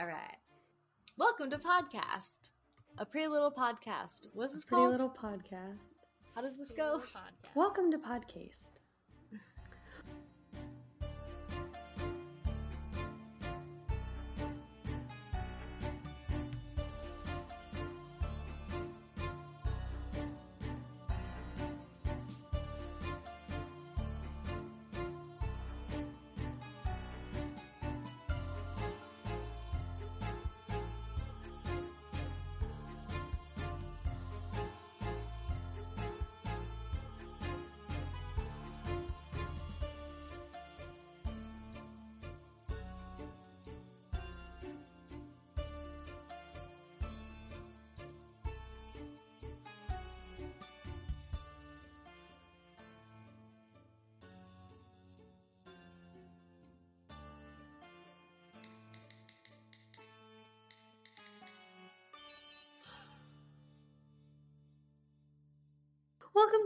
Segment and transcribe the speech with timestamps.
[0.00, 0.36] All right.
[1.16, 2.50] Welcome to podcast.
[2.98, 4.28] A pretty little podcast.
[4.32, 4.88] What's this Pretty called?
[4.88, 5.78] A little podcast.
[6.36, 7.00] How does this go?
[7.04, 7.56] Podcast.
[7.56, 8.77] Welcome to Podcast.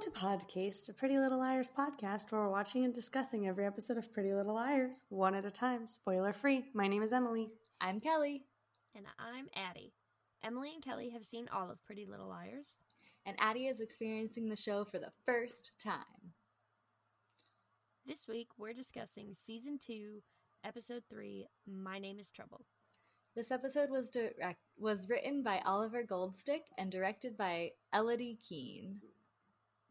[0.03, 4.13] To Podcast, a Pretty Little Liars podcast where we're watching and discussing every episode of
[4.13, 6.65] Pretty Little Liars, one at a time, spoiler free.
[6.75, 7.51] My name is Emily.
[7.81, 8.43] I'm Kelly.
[8.97, 9.93] And I'm Addie.
[10.43, 12.81] Emily and Kelly have seen all of Pretty Little Liars.
[13.27, 16.33] And Addie is experiencing the show for the first time.
[18.05, 20.21] This week we're discussing season 2,
[20.65, 22.65] episode 3, My Name is Trouble.
[23.37, 28.97] This episode was direct was written by Oliver Goldstick and directed by Elodie Keene.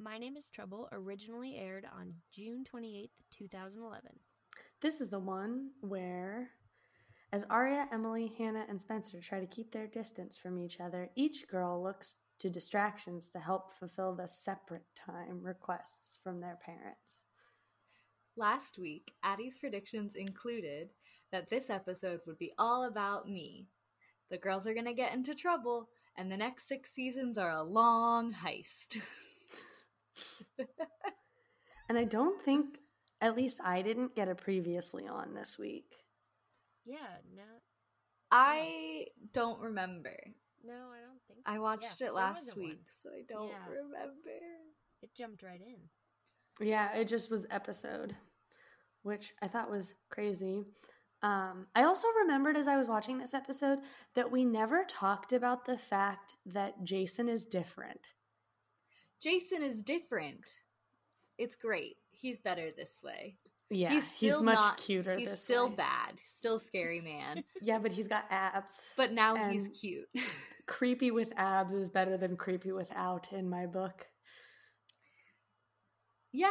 [0.04, 4.10] My Name is Trouble originally aired on June 28th, 2011.
[4.82, 6.50] This is the one where,
[7.32, 11.48] as Aria, Emily, Hanna, and Spencer try to keep their distance from each other, each
[11.48, 17.22] girl looks to distractions to help fulfill the separate time requests from their parents.
[18.36, 20.90] Last week, Addie's predictions included
[21.32, 23.68] that this episode would be all about me.
[24.32, 27.62] The girls are going to get into trouble, and the next six seasons are a
[27.62, 29.00] long heist.
[31.90, 32.78] And I don't think,
[33.20, 35.94] at least I didn't get a previously on this week.
[36.86, 36.98] Yeah,
[37.36, 37.44] no,
[38.32, 40.16] I don't remember.
[40.64, 41.54] no, I don't think so.
[41.54, 42.70] I watched Yeah, it last wasn't one.
[42.70, 43.68] week, so I don't Yeah.
[43.68, 44.32] remember.
[45.02, 45.90] It jumped right in.
[46.66, 48.16] Yeah, it just was episode,
[49.04, 50.64] which I thought was crazy.
[51.24, 53.80] Um, I also remembered as I was watching this episode
[54.16, 58.14] that we never talked about the fact that Jason is different.
[59.22, 60.56] Jason is different.
[61.38, 61.98] It's great.
[62.12, 63.38] He's better this way.
[63.70, 65.18] Yeah, he's still much not, cuter.
[65.18, 65.76] He's this still way.
[65.76, 66.20] bad.
[66.36, 67.44] Still scary man.
[67.62, 68.80] Yeah, but he's got abs.
[68.98, 70.08] But now he's cute.
[70.68, 74.06] creepy with abs is better than creepy without in my book.
[76.34, 76.50] yeah.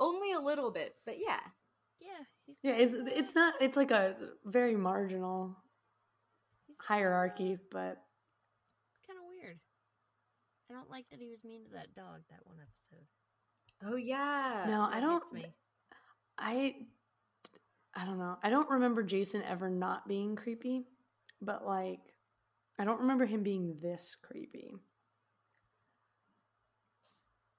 [0.00, 1.40] Only a little bit, but yeah.
[2.00, 3.54] Yeah, he's Yeah, it's it's not.
[3.60, 4.14] It's like a
[4.44, 5.56] very marginal
[6.80, 7.96] hierarchy, but
[8.90, 9.58] It's kind of weird.
[10.70, 13.06] I don't like that he was mean to that dog that one episode.
[13.84, 14.64] Oh yeah.
[14.66, 15.46] No, That's I don't- me.
[16.38, 16.74] I
[17.94, 18.36] I don't know.
[18.42, 20.84] I don't remember Jason ever not being creepy,
[21.40, 22.00] but like
[22.78, 24.74] I don't remember him being this creepy.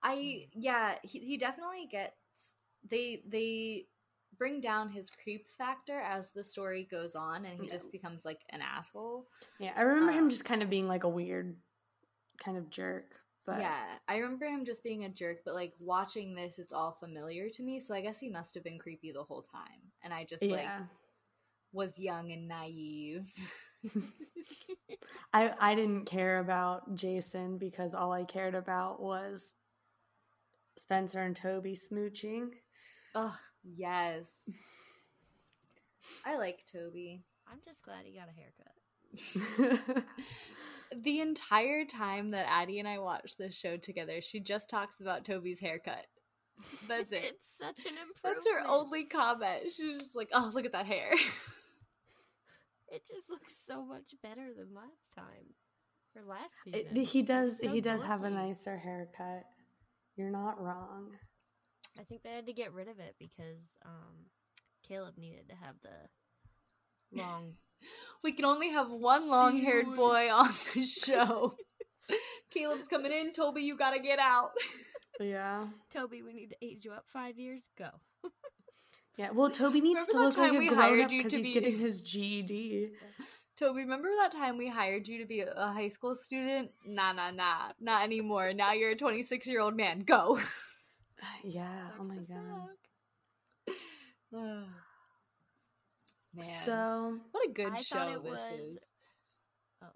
[0.03, 2.13] I yeah, he, he definitely gets
[2.90, 3.88] they they
[4.38, 7.73] bring down his creep factor as the story goes on and he Yeah.
[7.73, 9.28] just becomes like an asshole.
[9.59, 11.56] Yeah, I remember him Um, just kind of being like a weird
[12.44, 13.16] kind of jerk.
[13.46, 16.98] But yeah, I remember him just being a jerk, but like watching this, it's all
[17.00, 17.80] familiar to me.
[17.80, 20.68] So I guess he must have been creepy the whole time, and I just like
[21.72, 23.31] was young and naive.
[25.34, 29.56] I I didn't care about Jason because all I cared about was
[30.78, 32.50] Spencer and Toby smooching.
[33.16, 34.26] oh yes,
[36.26, 37.24] I like Toby.
[37.50, 38.77] I'm just glad he got a haircut.
[41.03, 45.25] The entire time that Addie and I watch this show together, she just talks about
[45.25, 46.06] Toby's haircut.
[46.88, 47.23] That's it.
[47.25, 48.16] it's such an improvement.
[48.23, 49.63] That's her only comment.
[49.66, 51.12] She's just like, "Oh, look at that hair."
[52.90, 55.53] It just looks so much better than last time.
[56.16, 57.03] Or last It- season.
[57.03, 59.43] he does so he does have a nicer haircut.
[60.16, 61.17] You're not wrong.
[61.99, 64.28] I think they had to get rid of it because um,
[64.87, 67.55] Caleb needed to have the long.
[68.24, 71.56] We can only have one long-haired boy on the show.
[72.52, 73.34] Caleb's coming in.
[73.34, 74.52] Toby, you gotta get out.
[75.20, 75.68] Yeah.
[75.91, 77.70] Toby, we need to age you up five years.
[77.78, 77.90] Go.
[79.18, 79.32] Yeah.
[79.32, 81.46] Well, Toby needs Remember to look like a grown hired up you because to he's
[81.46, 82.91] be- getting his GED.
[83.58, 86.70] Toby, remember that time we hired you to be a high school student?
[86.85, 87.72] Nah, nah, nah.
[87.80, 88.53] Not anymore.
[88.53, 90.00] Now you're a 26 year old man.
[90.02, 90.40] Go.
[91.44, 91.88] Yeah.
[92.00, 92.18] oh my
[94.32, 94.66] god.
[96.43, 96.47] suck.
[96.51, 98.78] Man, So what a good I show it this was- is.
[99.84, 99.87] Oh.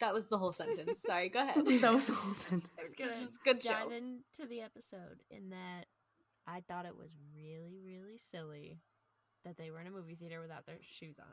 [0.00, 1.02] That was the whole sentence.
[1.04, 1.64] Sorry, go ahead.
[1.66, 2.62] that was awesome.
[2.78, 3.90] I was This gonna is a good dive show.
[3.92, 5.86] into the episode in that
[6.46, 8.78] I thought it was really, really silly
[9.44, 11.26] that they were in a movie theater without their shoes on.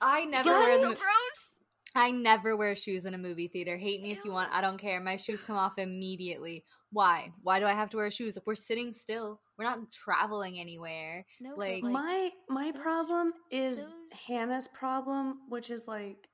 [0.00, 0.58] I never Yes!
[0.68, 1.48] wear so the, gross.
[1.94, 3.76] I never wear shoes in a movie theater.
[3.76, 4.50] Hate me if you want.
[4.52, 5.00] I don't care.
[5.00, 6.64] My shoes come off immediately.
[6.90, 7.32] Why?
[7.42, 8.36] Why do I have to wear shoes?
[8.36, 11.24] If we're sitting still, we're not traveling anywhere.
[11.40, 13.88] No, but, Like- my my those- problem is those-
[14.26, 16.28] Hanna's problem, which is like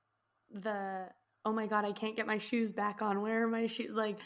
[0.51, 1.09] the
[1.45, 3.21] oh my god, I can't get my shoes back on.
[3.23, 3.91] Where are my shoes?
[3.93, 4.19] Like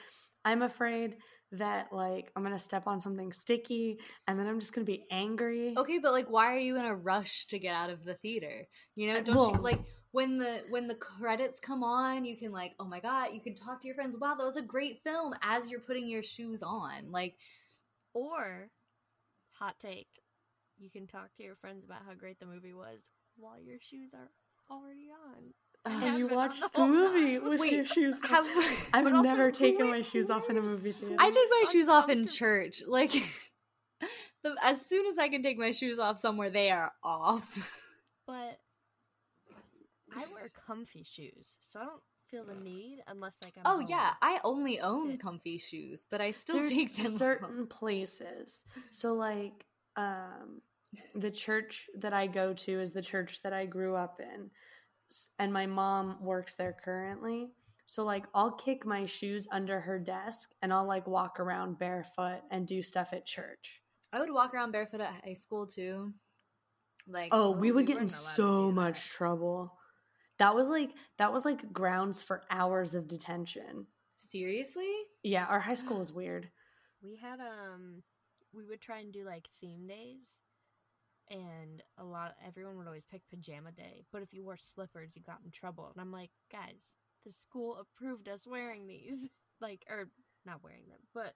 [0.44, 1.17] I'm afraid
[1.52, 5.75] that like I'm gonna step on something sticky and then I'm just gonna be angry.
[5.76, 8.67] Okay, but like, why are you in a rush to get out of the theater?
[8.96, 9.81] You know, don't well- you like
[10.12, 12.25] when the when the credits come on?
[12.25, 14.17] You can like, oh my god, you can talk to your friends.
[14.19, 17.11] Wow, that was a great film as you're putting your shoes on.
[17.11, 17.37] Like,
[18.14, 18.70] Or,
[19.53, 20.09] hot take,
[20.79, 22.99] you can talk to your friends about how great the movie was
[23.37, 24.31] while your shoes are
[24.70, 25.55] already on.
[25.87, 27.49] ugh, and you have watched the the movie time.
[27.49, 28.29] with Wait, your shoes on.
[28.31, 28.47] have
[28.93, 31.17] I've but also, never taken my shoes off in a movie theater.
[31.19, 32.82] I take my shoes off in church.
[32.87, 33.11] Like,
[34.44, 37.81] the, as soon as I can take my shoes off somewhere, they are off.
[38.26, 38.58] But
[40.17, 43.87] I wear comfy shoes, so I don't feel the need unless like I'm oh home.
[43.88, 47.12] yeah, I only own comfy shoes, but I still There's take them.
[47.14, 47.19] off.
[47.19, 48.62] certain places.
[48.91, 49.64] So like
[49.97, 50.61] um
[51.14, 54.50] the church that I go to is the church that I grew up in.
[55.38, 57.50] And my mom works there currently.
[57.87, 62.41] So like I'll kick my shoes under her desk and I'll like walk around barefoot
[62.50, 63.81] and do stuff at church.
[64.12, 66.12] I would walk around barefoot at high school too.
[67.08, 69.75] Like, Oh, Oh, we would we get in weren't allowed to so much trouble.
[70.38, 73.87] That was like that was like grounds for hours of detention.
[74.17, 74.90] seriously?
[75.23, 76.49] Yeah, our high school was weird.
[77.02, 78.02] We had um
[78.55, 80.37] we would try and do like theme days
[81.31, 85.23] and a lot everyone would always pick pajama day, but if you wore slippers you
[85.23, 85.90] got in trouble.
[85.93, 89.29] And I'm like, guys, the school approved us wearing these.
[89.61, 90.08] Like or
[90.44, 91.34] not wearing them, but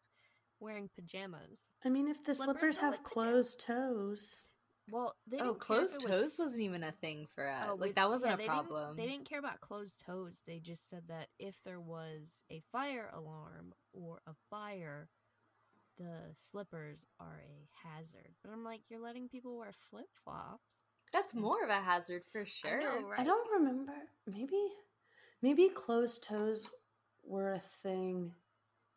[0.59, 1.61] wearing pajamas.
[1.85, 3.55] I mean, if the Slippers slippers have like pajamas.
[3.55, 4.35] closed toes.
[4.89, 7.49] Well, they Oh, didn't care if closed it was toes wasn't even a thing for
[7.49, 7.69] us.
[7.71, 8.97] Oh, like that wasn't yeah, a they didn't- problem.
[8.97, 10.43] They didn't care about closed toes.
[10.47, 15.09] They just said that if there was a fire alarm or a fire,
[15.99, 18.35] the slippers are a hazard.
[18.45, 20.77] But I'm like, you're letting people wear flip flops.
[21.13, 22.81] That's more of a hazard for sure.
[22.81, 23.21] I know, right?
[23.21, 23.93] I don't remember.
[24.27, 24.69] Maybe,
[25.43, 26.69] maybe closed toes
[27.25, 28.33] were a thing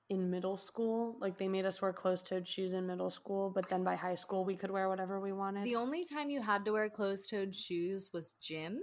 [0.10, 1.16] in middle school.
[1.20, 4.44] Like they made us wear closed-toed shoes in middle school, but then by high school
[4.46, 5.66] we could wear whatever we wanted.
[5.66, 8.82] The only time you had to wear closed-toed shoes was gym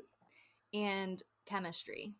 [0.72, 2.14] and chemistry.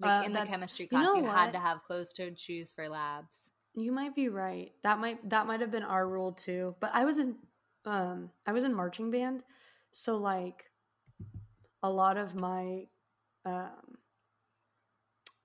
[0.00, 2.72] Like Uh, in the that- chemistry you class, know you, had to have closed-toed shoes
[2.72, 3.50] for labs.
[3.74, 4.72] you might be right.
[4.82, 6.74] That might that might have been our rule too.
[6.80, 7.36] But I was in
[7.84, 9.42] um I was in marching band,
[9.92, 10.64] so like
[11.82, 12.88] a lot of my
[13.44, 13.97] um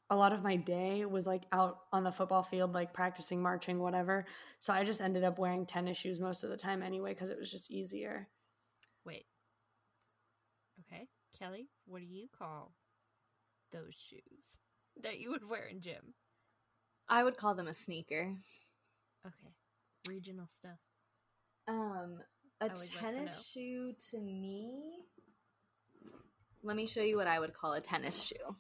[0.09, 3.79] a lot of my day was like out on the football field like practicing marching
[3.79, 4.25] whatever
[4.59, 7.39] so i just ended up wearing tennis shoes most of the time anyway because it
[7.39, 8.27] was just easier
[9.05, 9.25] Wait.
[10.79, 11.07] Okay,
[11.37, 12.73] Kelly, what do you call
[13.71, 14.57] those shoes
[15.01, 16.13] that you would wear in gym?
[17.09, 18.33] I would call them a sneaker.
[19.25, 19.53] Okay,
[20.07, 20.79] regional stuff.
[21.67, 22.19] Um,
[22.61, 24.71] a always like to tennis shoe to me.
[26.63, 28.55] Let me show you what I would call a tennis shoe.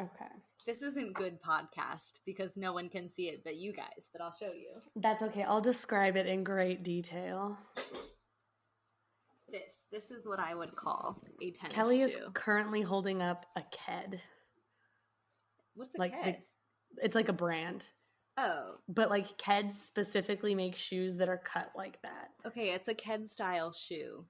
[0.00, 0.32] okay
[0.66, 4.32] This isn't good podcast because no one can see it but you guys, but I'll
[4.32, 4.80] show you.
[4.96, 7.58] that's okay i'll describe it in great detail
[9.50, 12.04] This this is what I would call a tennis kelly shoe.
[12.06, 14.20] is currently holding up a ked
[15.74, 16.36] What's a like the-
[17.02, 17.84] it's like a brand
[18.36, 22.70] Oh, but like keds specifically make shoes that are cut like that okay.
[22.70, 24.24] It's a ked style shoe,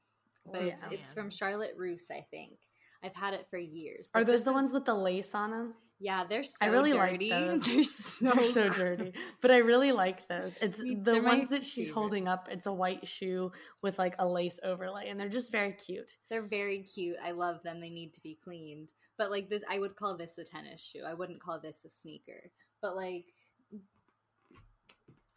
[0.47, 0.99] oh, but Or it's yeah.
[0.99, 2.59] it's from Charlotte Russe, I think.
[3.03, 4.11] I've had it for years.
[4.15, 6.93] are those the is- ones with the lace on them Yeah, they're so I really
[6.93, 7.31] like dirty.
[7.31, 7.61] those.
[7.63, 9.13] They're so, They're so dirty.
[9.41, 10.57] But I really like those.
[10.61, 11.95] It's the they're ones that she's favorite.
[11.95, 12.49] holding up.
[12.51, 16.17] It's a white shoe with like a lace overlay, and they're just very cute.
[16.31, 17.17] They're very cute.
[17.23, 17.81] I love them.
[17.81, 18.93] They need to be cleaned.
[19.17, 21.05] But like this, I would call this a tennis shoe.
[21.07, 22.51] I wouldn't call this a sneaker.
[22.83, 23.27] But like,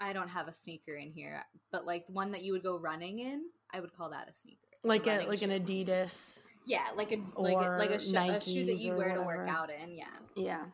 [0.01, 1.43] I don't have a sneaker in here.
[1.71, 4.33] But like the one that you would go running in, I would call that a
[4.33, 4.57] sneaker.
[4.83, 5.51] Like a running like an.
[5.51, 6.31] Adidas.
[6.67, 9.47] Yeah, like a like a, like a, sho- a shoe that you wear to work
[9.47, 9.95] out in.
[9.95, 10.05] Yeah.
[10.35, 10.65] Yeah.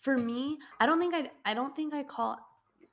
[0.00, 2.38] For me, I don't think I I don't think I call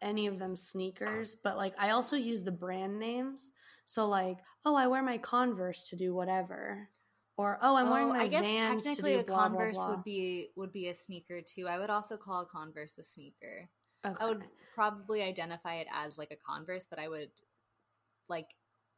[0.02, 3.52] any of them sneakers, but like I also use the brand names.
[3.86, 6.90] So like, oh, I wear my Converse to do whatever.
[7.38, 9.90] Or oh, I'm wearing Oh, my I guess Vans technically a blah, blah, Converse blah.
[9.92, 11.68] would be would be a sneaker too.
[11.68, 13.70] I would also call a Converse a sneaker.
[14.06, 14.16] Okay.
[14.20, 17.30] I would probably identify it as like a Converse, but I would
[18.28, 18.48] like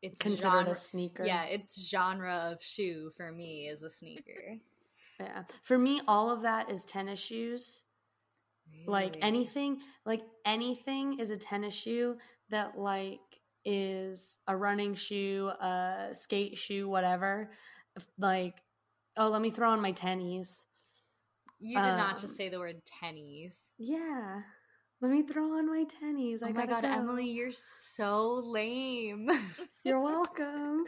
[0.05, 1.25] it's considered genre, a sneaker.
[1.25, 4.57] Yeah, it's genre of shoe for me is a sneaker.
[5.17, 5.43] Yeah.
[5.63, 7.83] For me, all of that is tennis shoes.
[8.85, 12.17] Like anything, like anything is a tennis shoe
[12.49, 13.21] that like
[13.63, 17.49] is a running shoe, a skate shoe, whatever.
[18.19, 18.55] Like,
[19.15, 20.65] oh, let me throw on my tennies.
[21.59, 23.55] You did not um, just say the word tennies.
[23.77, 24.41] Yeah.
[25.01, 26.39] Let me throw on my tennies.
[26.41, 27.01] Oh I oh my gotta god, go.
[27.01, 29.29] Emily, you're so lame.
[29.83, 30.85] You're welcome.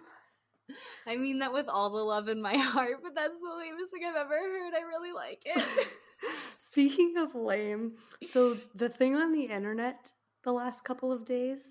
[1.06, 4.04] I mean that with all the love in my heart, but that's the lamest thing
[4.06, 4.74] I've ever heard.
[4.74, 5.88] I really like it.
[6.58, 10.12] Speaking of lame, so the thing on the internet
[10.44, 11.70] the last couple of days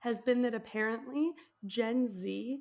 [0.00, 1.32] has been that apparently
[1.66, 2.60] Gen Z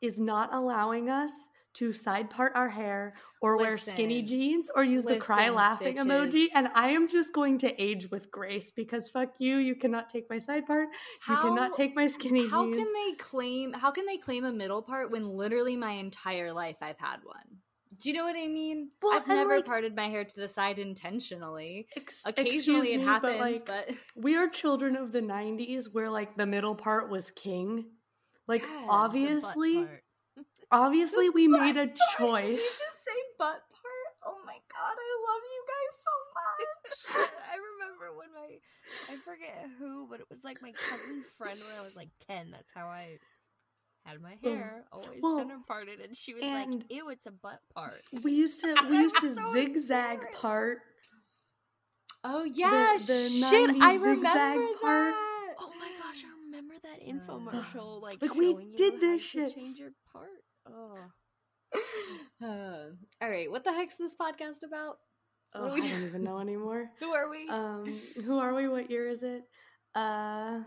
[0.00, 1.32] is not allowing us
[1.74, 6.04] to side part our hair or wear skinny jeans or use the cry laughing bitches.
[6.06, 6.46] emoji.
[6.54, 10.30] And I am just going to age with grace because fuck you, you cannot take
[10.30, 10.88] my side part.
[11.28, 12.76] You cannot take my skinny How jeans.
[12.76, 16.76] can they claim how can they claim a middle part when literally my entire life
[16.80, 17.58] I've had one?
[18.00, 18.90] Do you know what I mean?
[19.02, 21.86] Well, I've never like- parted my hair to the side intentionally.
[21.96, 26.36] Ex- Occasionally it me, happens, like, but, we are children of the 90s where like
[26.36, 27.84] the middle part was king.
[28.48, 29.86] Like Yeah, the The butt obviously.
[30.74, 32.42] Obviously we butt made a part.
[32.42, 34.10] Did you just say butt part?
[34.26, 37.30] Oh my god, I love you guys so much.
[37.52, 38.58] I remember when my
[39.12, 42.50] I forget who, but it was like my cousin's friend when I was like ten.
[42.50, 43.18] That's how I
[44.04, 44.42] had my mm.
[44.42, 48.00] hair always Well, center parted, and she was and- like, "Ew, it's a butt part."
[48.22, 50.80] We used to we used to So zigzag part.
[52.22, 55.14] Oh yeah, the shit, I zigzag remember part.
[55.14, 55.54] that.
[55.60, 58.00] Oh my gosh, I remember that infomercial.
[58.00, 59.54] Like, Like, we did this shit.
[59.54, 60.43] Change your part.
[60.66, 60.98] Oh,
[62.42, 62.46] Uh,
[63.22, 64.96] all right, what the heck's this podcast about?
[65.54, 66.90] Oh, I we don't even know anymore.
[67.00, 67.48] Who are we?
[67.48, 67.84] Um,
[68.24, 68.68] who are we?
[68.68, 69.42] What year is it?
[69.94, 70.60] Uh,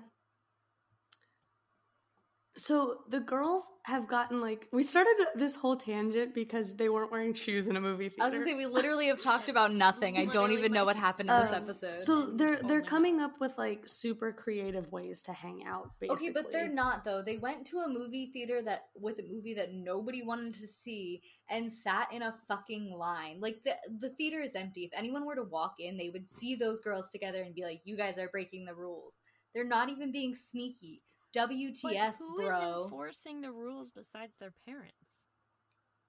[2.58, 7.34] so the girls have gotten like we started this whole tangent because they weren't wearing
[7.34, 8.24] shoes in a movie theater.
[8.24, 10.18] I was gonna say we literally have talked about nothing.
[10.18, 12.02] I don't even know what happened in this Um, episode.
[12.04, 15.92] So they're Oh they're coming up with like super creative ways to hang out.
[16.00, 17.22] Basically, Okay, but they're not though.
[17.22, 21.22] They went to a movie theater that with a movie that nobody wanted to see
[21.50, 23.40] and sat in a fucking line.
[23.40, 24.84] Like the the theater is empty.
[24.84, 27.82] If anyone were to walk in, they would see those girls together and be like,
[27.86, 29.14] "You guys are breaking the rules."
[29.54, 31.02] They're not even being sneaky.
[31.38, 32.84] WTF, but who is bro?
[32.84, 34.94] enforcing the rules besides their parents?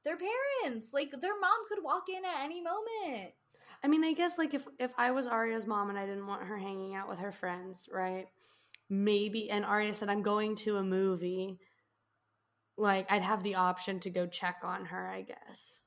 [0.04, 3.32] Their parents, like their mom could walk in at any moment.
[3.82, 6.44] I mean, I guess like if if I was Aria's mom and I didn't want
[6.44, 8.26] her hanging out with her friends, right?
[8.88, 11.58] Maybe and Aria said I'm going to a movie,
[12.76, 15.80] like I'd have the option to go check on her, I guess.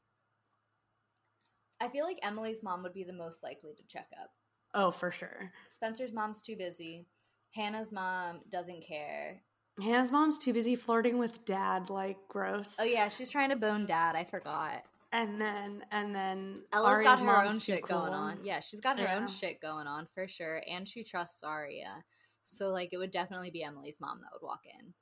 [1.80, 4.30] I feel like Emily's mom would be the most likely to check up.
[4.74, 5.52] Oh, for sure.
[5.68, 7.08] Spencer's mom's too busy.
[7.52, 9.42] Hanna's mom doesn't care.
[9.82, 12.76] Hanna's mom's too busy flirting with dad, like gross.
[12.80, 14.16] Oh yeah, she's trying to bone dad.
[14.16, 14.84] I forgot.
[15.14, 18.40] And then and then Ella's Aria's got her own shit going on.
[18.44, 19.18] Yeah, she's got her Yeah.
[19.18, 22.04] own shit going on for sure, and she trusts Aria.
[22.44, 24.94] So like, it would definitely be Emily's mom that would walk in.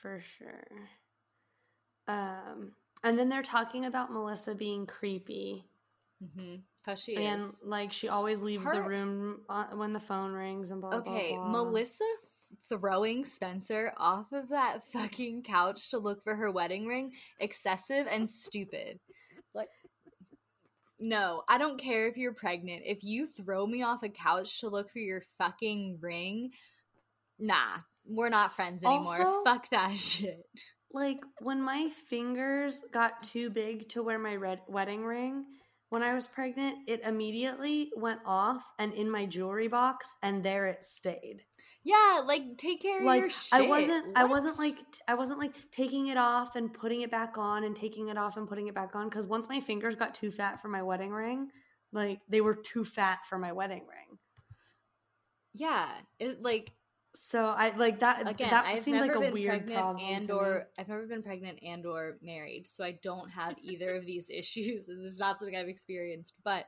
[0.00, 0.66] For sure.
[2.08, 5.64] Um and then they're talking about Melissa being creepy.
[6.22, 6.56] Mm-hmm.
[6.84, 7.60] Cause she and is.
[7.62, 11.44] like she always leaves the room uh, when the phone rings and blah Okay, blah
[11.50, 11.50] blah.
[11.64, 12.04] Melissa
[12.70, 18.28] throwing Spencer off of that fucking couch to look for her wedding ring, excessive and
[18.28, 18.98] stupid.
[19.54, 19.68] Like,
[20.98, 22.82] no, I don't care if you're pregnant.
[22.86, 26.50] If you throw me off a couch to look for your fucking ring,
[27.38, 29.20] nah, we're not friends anymore.
[29.22, 30.46] Also- Fuck that shit.
[30.94, 35.44] like when my fingers got too big to wear my red wedding ring
[35.90, 40.66] when I was pregnant, it immediately went off and in my jewelry box, and there
[40.68, 41.44] it stayed.
[41.82, 43.60] Yeah, like take care of your shit.
[43.60, 44.76] I wasn't, I wasn't like,
[45.08, 48.36] I wasn't like taking it off and putting it back on and taking it off
[48.36, 51.10] and putting it back on because once my fingers got too fat for my wedding
[51.10, 51.48] ring,
[51.92, 54.18] like they were too fat for my wedding ring.
[55.54, 56.72] yeah, it like
[57.14, 58.28] So I like that.
[58.28, 61.22] again that i've seemed never like a weird pregnant problem and or i've never been
[61.22, 65.36] pregnant and or married so i don't have either of these issues this is not
[65.36, 66.66] something i've experienced but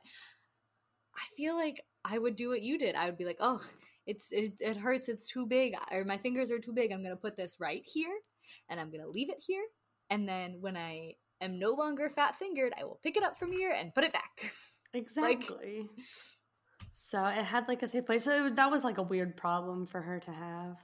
[1.15, 3.61] i feel like i would do what you did i would be like oh
[4.05, 7.15] it's it, it hurts it's too big or my fingers are too big i'm gonna
[7.15, 8.13] put this right here
[8.69, 9.63] and i'm gonna leave it here
[10.09, 13.51] and then when i am no longer fat fingered i will pick it up from
[13.51, 14.51] here and put it back
[14.93, 15.89] Exactly.
[16.91, 18.23] So it had like a safe place.
[18.23, 20.75] So that was like a weird problem for her to have.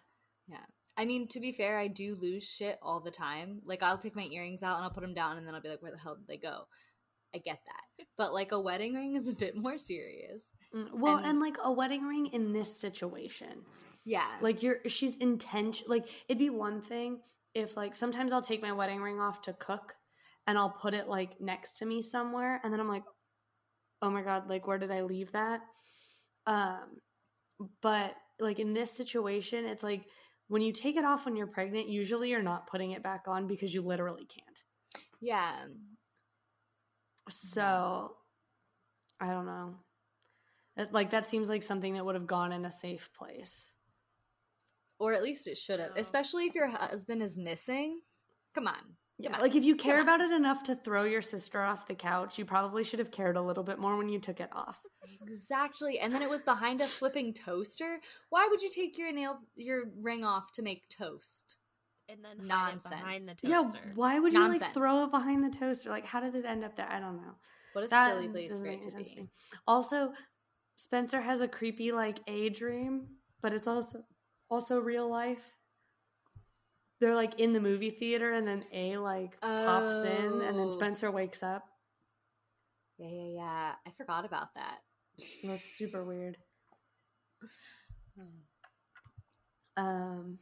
[0.48, 0.66] Yeah.
[0.98, 3.62] I mean, to be fair, I do lose shit all the time.
[3.64, 5.70] Like, I'll take my earrings out and I'll put them down, and then I'll be
[5.70, 6.64] like, "Where the hell did they go?"
[7.34, 10.48] I get that, but like a wedding ring is a bit more serious.
[10.76, 13.64] Mm, Well, And- and, like a wedding ring in this situation,
[14.04, 15.86] Yeah, like you're she's intention.
[15.88, 17.22] Like it'd be one thing
[17.54, 19.94] if like sometimes I'll take my wedding ring off to cook
[20.48, 23.04] and I'll put it like next to me somewhere and then I'm like
[24.02, 25.62] oh my god, like where did I leave that?
[26.46, 27.00] Um
[27.82, 30.06] but like in this situation it's like
[30.50, 33.48] when you take it off when you're pregnant, usually you're not putting it back on
[33.48, 34.64] because you literally can't.
[35.22, 35.66] Yeah.
[37.30, 38.16] So
[39.22, 39.76] I don't know.
[40.76, 43.70] That, like that seems like something that would have gone in a safe place.
[44.98, 45.92] Or at least it should have.
[45.96, 48.00] Especially if your husband is missing.
[48.56, 48.98] Come on.
[49.22, 50.16] Yeah, like if you care Come on.
[50.16, 53.36] about it enough to throw your sister off the couch, you probably should have cared
[53.36, 54.80] a little bit more when you took it off.
[55.28, 56.00] Exactly.
[56.00, 58.00] And then it was behind a flipping toaster.
[58.30, 61.58] Why would you take your nail your ring off to make toast?
[62.08, 62.96] And then hide it Nonsense.
[62.96, 65.90] behind the Yeah, why would you like throw it behind the toaster?
[65.90, 66.90] Like, how did it end up there?
[66.90, 67.36] I don't know.
[67.74, 69.04] What a That silly place for it to be.
[69.04, 69.30] me.
[69.68, 70.14] Also,
[70.78, 73.08] Spencer has a creepy like A dream,
[73.42, 74.04] but it's also
[74.50, 75.44] also real life.
[77.00, 80.70] They're like in the movie theater, and then A like pops in, and then Oh.
[80.70, 81.64] Spencer wakes up.
[82.98, 83.72] Yeah, yeah, yeah.
[83.88, 84.80] I forgot about that.
[85.18, 86.38] It was super weird.
[89.78, 90.40] Um.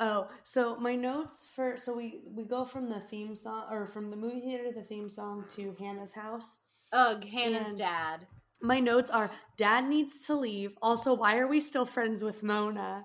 [0.00, 4.10] Oh, so my notes for so we we go from the theme song or from
[4.10, 6.58] the movie theater to the theme song to Hanna's house.
[6.92, 8.26] Ugh, Hanna's And- dad.
[8.60, 10.76] My notes are Dad needs to leave.
[10.82, 13.04] Also, why are we still friends with Mona?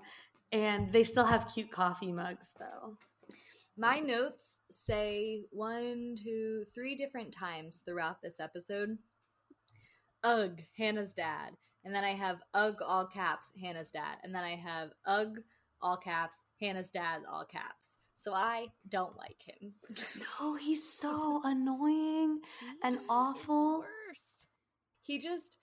[0.52, 2.96] And they still have cute coffee mugs though.
[3.76, 8.98] My notes say one, two, three different times throughout this episode.
[10.24, 11.50] Ugh, Hanna's dad.
[11.84, 14.16] And then I have ugh, all caps, Hanna's dad.
[14.24, 15.38] And then I have ugh,
[15.80, 17.94] all caps, Hanna's dad, all caps.
[18.16, 19.72] So I don't like him.
[20.40, 22.40] No, he's so annoying.
[22.82, 23.78] and He is the awful.
[23.80, 24.46] Worst.
[25.02, 25.56] he just,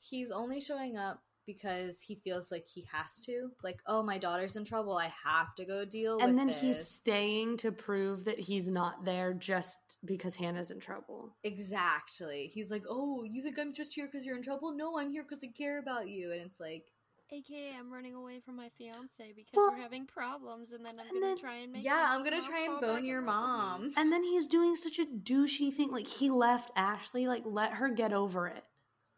[0.00, 3.48] he's only showing up because he feels like he has to.
[3.62, 4.96] Like, oh, my daughter's in trouble.
[4.96, 9.04] I have to go deal with And then he's staying to prove that he's not
[9.04, 11.34] there just because Hanna's in trouble.
[11.44, 12.50] Exactly.
[12.52, 14.72] He's like, oh, you think I'm just here because you're in trouble?
[14.72, 16.32] No, I'm here because I care about you.
[16.32, 16.84] And it's like,
[17.32, 21.06] AKA, I'm running away from my fiance because Well, we're having problems, and then I'm
[21.06, 21.82] and gonna then- try and make.
[21.82, 23.88] yeah, I'm gonna try and bone your in love with me.
[23.88, 23.92] mom.
[23.96, 25.90] And then he's doing such a douchey thing.
[25.90, 27.26] Like he left Ashley.
[27.26, 28.62] Like let her get over it.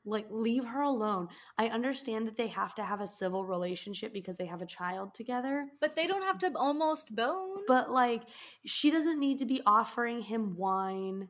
[0.04, 1.28] Like leave her alone.
[1.56, 5.14] I understand that they have to have a civil relationship because they have a child
[5.14, 5.66] together.
[5.80, 7.60] But they don't have to almost bone.
[7.66, 8.22] But like
[8.66, 11.28] she doesn't need to be offering him wine.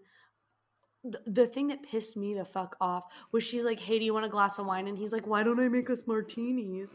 [1.04, 4.14] The, the thing that pissed me the fuck off was she's like, "Hey, do you
[4.14, 6.90] want a glass of wine?" And he's like, "Why don't I make us martinis?"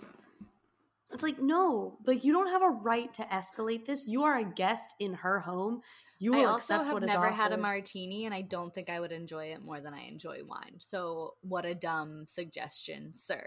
[1.12, 4.04] It's like, no, like you don't have a right to escalate this.
[4.06, 5.82] You are a guest in her home.
[6.20, 8.74] You will I also accept have what is never had a martini, and I don't
[8.74, 10.76] think I would enjoy it more than I enjoy wine.
[10.80, 13.46] So, what a dumb suggestion, sir.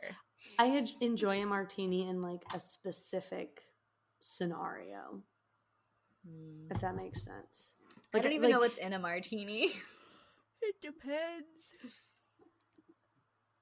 [0.59, 3.63] I enjoy a martini in like a specific
[4.21, 5.23] scenario,
[6.27, 6.69] Hmm.
[6.71, 7.77] if that makes sense.
[8.15, 9.73] I don't even like, know what's in a martini.
[10.65, 11.49] It depends.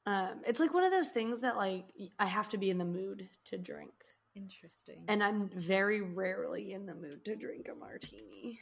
[0.07, 1.85] Um, it's like one of those things that like
[2.19, 3.93] I have to be in the mood to drink,
[4.35, 5.05] Interesting.
[5.09, 8.59] and I'm very rarely in the mood to drink a martini.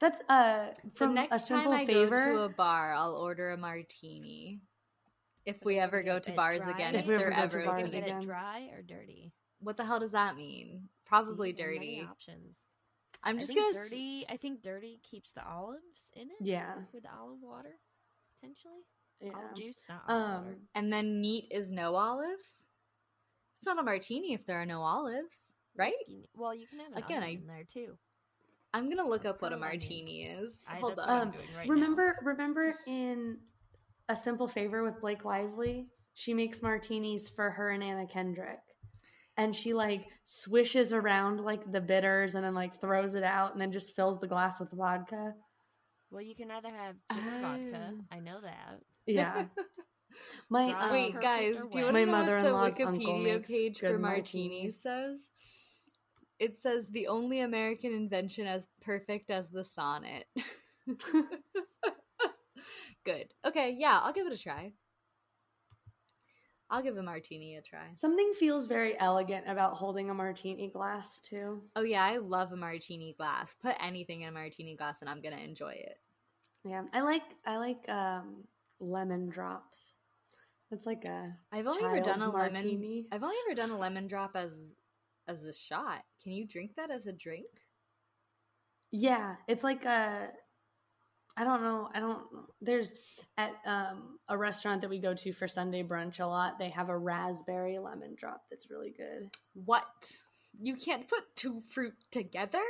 [0.00, 2.16] That's uh the from a next time I favor.
[2.16, 4.60] go to a bar, I'll order a martini.
[5.46, 6.70] If we ever go to bars dry?
[6.70, 8.22] again, If if, we they're ever go to ever bars Gonna get again.
[8.22, 9.32] it dry or dirty?
[9.60, 10.88] What the hell does that mean?
[11.06, 12.08] Probably See, there many dirty.
[12.10, 12.56] options.
[13.22, 13.72] I'm just gonna.
[13.72, 14.26] dirty.
[14.28, 16.36] I think dirty keeps the olives in it.
[16.40, 17.76] yeah, With olive water,
[18.40, 18.82] potentially.
[19.20, 19.30] Yeah.
[19.34, 20.48] Olive juice, not olive water.
[20.50, 22.64] Um, And then neat is no olives.
[23.56, 25.92] It's not a martini if there are no olives, right?
[26.34, 27.96] Well, you can have an Again, onion I- in there too.
[28.74, 30.60] I'm gonna look up what a martini is.
[30.66, 31.20] I- Hold that's on.
[31.22, 31.72] Um, doing right now.
[31.72, 33.38] remember, remember in
[34.08, 38.60] a simple favor with Blake Lively, she makes martinis for her and Anna Kendrick,
[39.36, 43.60] and she like swishes around like the bitters and then like throws it out and
[43.60, 45.34] then just fills the glass with vodka.
[46.10, 47.94] Well, you can either have ginger vodka.
[48.12, 48.80] I know that.
[49.06, 49.46] Yeah,
[50.50, 51.94] my Dry um, Wait, guys, do you wet?
[51.94, 54.82] want to My know what mother-in-law's the Wikipedia page for good martinis martinis.
[54.82, 55.18] says?
[56.38, 60.26] It says the only American invention as perfect as the sonnet.
[63.04, 63.34] Good.
[63.46, 64.72] Okay, yeah, I'll give it a try.
[66.70, 67.90] I'll give a martini a try.
[67.94, 71.62] something feels very elegant about holding a martini glass too.
[71.76, 73.54] Oh yeah, I love a martini glass.
[73.62, 75.98] Put anything in a martini glass and I'm gonna enjoy it.
[76.64, 78.44] Yeah, I like I like um,
[78.80, 79.94] lemon drops.
[80.70, 82.52] That's like a I've only ever done a child's lemon.
[82.52, 83.06] martini.
[83.12, 84.72] I've only ever done a lemon drop as
[85.28, 86.02] as a shot.
[86.22, 87.46] Can you drink that as a drink?
[88.90, 90.28] Yeah, it's like a
[91.36, 91.88] I don't know.
[91.92, 92.22] I don't.
[92.60, 92.92] There's
[93.36, 96.58] at um, a restaurant that we go to for Sunday brunch a lot.
[96.58, 99.30] They have a raspberry lemon drop that's really good.
[99.54, 100.16] What?
[100.60, 102.62] You can't put two fruit together?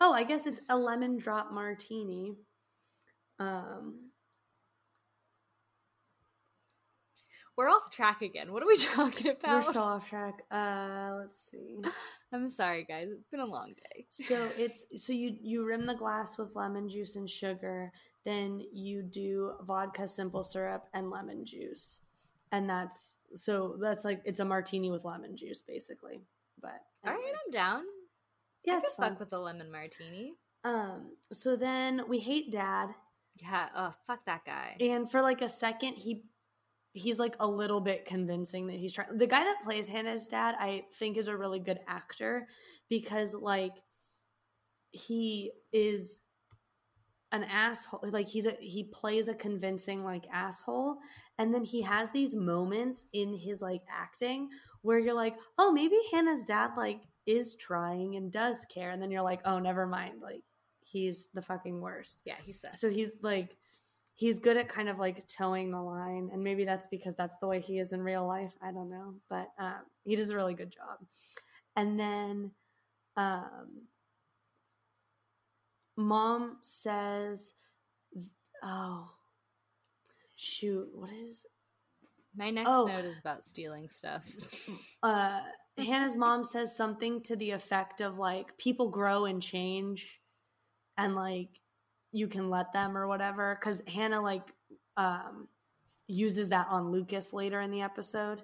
[0.00, 2.32] Oh, I guess it's a lemon drop martini.
[3.38, 4.10] Um,
[7.56, 8.52] We're off track again.
[8.52, 9.66] What are we talking about?
[9.66, 10.42] we're so off track.
[10.50, 11.76] Uh, let's see.
[12.32, 13.08] I'm sorry, guys.
[13.12, 14.06] It's been a long day.
[14.10, 17.92] So it's so you you rim the glass with lemon juice and sugar.
[18.24, 22.00] Then you do vodka, simple syrup, and lemon juice,
[22.52, 26.22] and that's so that's like it's a martini with lemon juice, basically.
[26.60, 27.20] But All right.
[27.44, 27.82] I'm down.
[28.64, 29.10] yeah, I could fun.
[29.10, 30.34] fuck with a lemon martini.
[30.64, 32.94] Um, so then we hate dad,
[33.42, 33.68] Yeah.
[33.76, 34.76] Oh, fuck that guy.
[34.80, 36.22] and for like a second he
[36.94, 39.18] he's like a little bit convincing that he's trying.
[39.18, 42.46] The guy that plays Hanna's dad, I think, is a really good actor
[42.88, 43.74] because like
[44.92, 46.20] he is
[47.32, 48.00] an asshole.
[48.10, 50.98] Like he's a he plays a convincing like asshole,
[51.38, 54.48] and then he has these moments in his like acting
[54.82, 59.10] where you're like, oh, maybe Hanna's dad like is trying and does care, and then
[59.10, 60.42] you're like, oh, never mind, like
[60.80, 62.18] he's the fucking worst.
[62.24, 62.80] yeah, he sucks.
[62.80, 63.56] So he's like,
[64.14, 67.46] he's good at kind of like towing the line, and maybe that's because that's the
[67.46, 68.52] way he is in real life.
[68.62, 70.98] I don't know, but um, he does a really good job.
[71.76, 72.52] And then,
[73.16, 73.88] um,
[75.96, 77.52] mom says,
[78.62, 79.10] "Oh,
[80.36, 81.44] shoot, what is?"
[82.36, 82.86] My next Oh.
[82.86, 84.30] note is about stealing stuff.
[85.02, 85.42] Uh,
[85.76, 90.18] Hanna's mom says something to the effect of like, "People grow and change,
[90.96, 91.50] and like."
[92.14, 94.52] You can let them or whatever because hanna like
[94.96, 95.48] um
[96.06, 98.42] uses that on lucas later in the episode.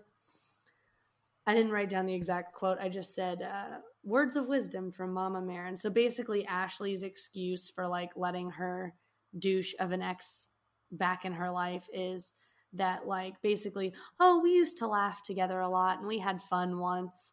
[1.47, 5.13] I didn't write down the exact quote i just said uh words of wisdom from
[5.13, 8.95] mama marin so basically ashley's excuse for like letting her
[9.39, 10.49] douche of an ex
[10.93, 12.35] back in her life is
[12.73, 16.79] that like basically oh we used to laugh together a lot and we had fun
[16.79, 17.33] once.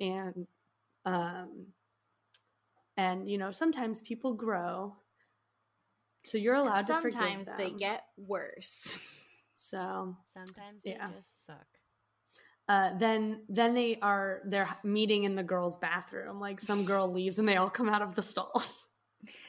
[0.00, 0.46] And
[1.04, 1.66] um
[2.96, 4.94] and you know sometimes people grow
[6.24, 8.98] so you're allowed to forgive sometimes they get worse.
[9.54, 11.10] so Sometimes they Yeah.
[11.14, 11.66] just suck.
[12.68, 16.40] uh, then then they are they're meeting in the girls' bathroom.
[16.40, 18.86] Like some girl leaves and they all come out of the stalls.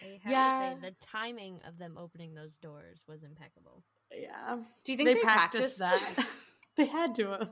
[0.01, 0.73] They have Yeah.
[0.75, 3.83] to say the timing of them opening those doors was impeccable.
[4.13, 6.27] Yeah, Do you think they, practiced practiced, that.
[6.77, 7.49] they had to have.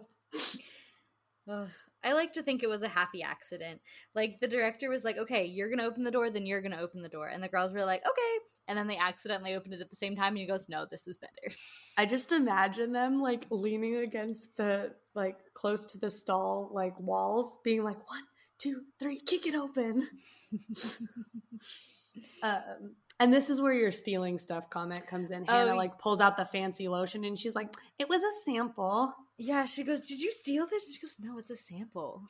[1.50, 1.68] Ugh.
[2.04, 3.82] I like to think it was a happy accident.
[4.16, 7.02] Like the director was like, "Okay, you're gonna open the door, then you're gonna open
[7.02, 8.38] the door," and the girls were like, "Okay,"
[8.68, 11.08] and then they accidentally opened it at the same time, and he goes, "No, this
[11.08, 11.56] is better."
[11.98, 17.58] I just imagine them like leaning against the like close to the stall like walls,
[17.64, 18.24] being like one,
[18.58, 20.08] two, three, kick it open.
[22.44, 25.46] um, and this is where your stealing stuff comment comes in.
[25.48, 28.52] Oh, Hanna y- like pulls out the fancy lotion and she's like, "It was a
[28.52, 32.24] sample." Yeah, she goes, "Did you steal this?" And she goes, "No, it's a sample."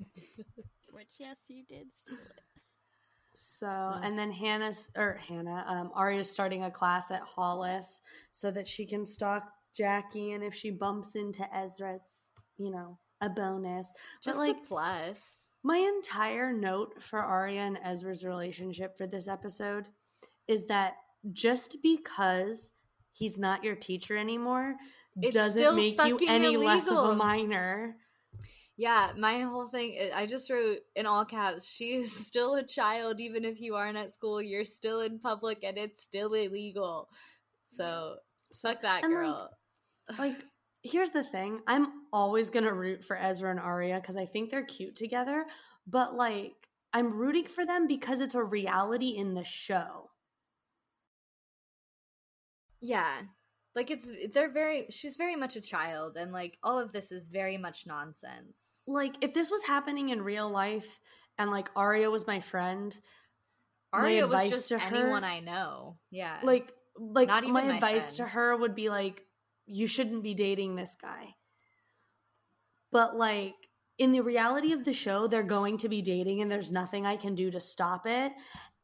[0.90, 2.40] Which, yes, you did steal it.
[3.34, 8.00] So, and then Hanna's or Hanna, um, Aria's starting a class at Hollis
[8.32, 9.42] so that she can stalk
[9.76, 12.24] Jackie, and if she bumps into Ezra, it's
[12.56, 13.92] you know a bonus.
[14.22, 15.20] Just but like a plus.
[15.62, 19.88] my entire note for Aria and Ezra's relationship for this episode
[20.48, 20.94] is that
[21.32, 22.70] just because
[23.12, 24.76] he's not your teacher anymore
[25.22, 27.96] It's doesn't make you any less of a minor.
[28.76, 33.20] Yeah, my whole thing, I just wrote in all caps, she is still a child,
[33.20, 37.08] even if you aren't at school, you're still in public and it's still illegal.
[37.70, 38.16] So,
[38.60, 39.50] fuck that And, girl.
[40.18, 40.36] like
[40.84, 44.64] here's the thing i'm always gonna root for ezra and Aria because i think they're
[44.64, 45.44] cute together
[45.84, 46.52] but like
[46.92, 50.10] i'm rooting for them because it's a reality in the show
[52.80, 53.22] yeah.
[53.76, 57.28] Like, it's, they're very, she's very much a child, and like, all of this is
[57.28, 58.82] very much nonsense.
[58.88, 60.98] like if this was happening in real life
[61.38, 62.96] and like Aria was my friend
[63.92, 65.98] my Aria was advice just to her- anyone I know.
[66.10, 66.38] Yeah.
[66.42, 69.22] like like my my advice to her would be like
[69.66, 71.34] you shouldn't be dating this guy
[72.92, 73.54] but like
[73.98, 77.16] in the reality of the show they're going to be dating and there's nothing i
[77.16, 78.32] can do to stop it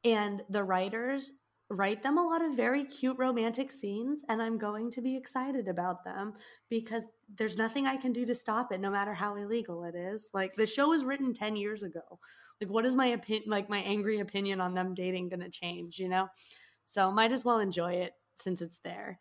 [0.04, 1.30] and the writers
[1.72, 5.68] write them a lot of very cute romantic scenes and i'm going to be excited
[5.68, 6.34] about them
[6.68, 7.02] because
[7.36, 10.28] there's nothing i can do to stop it no matter how illegal it is.
[10.34, 12.18] Like the show was written 10 years ago.
[12.60, 16.08] Like what is my opinion like my angry opinion on them dating gonna change you
[16.08, 16.28] know?
[16.84, 19.18] So might as well enjoy it since it's there.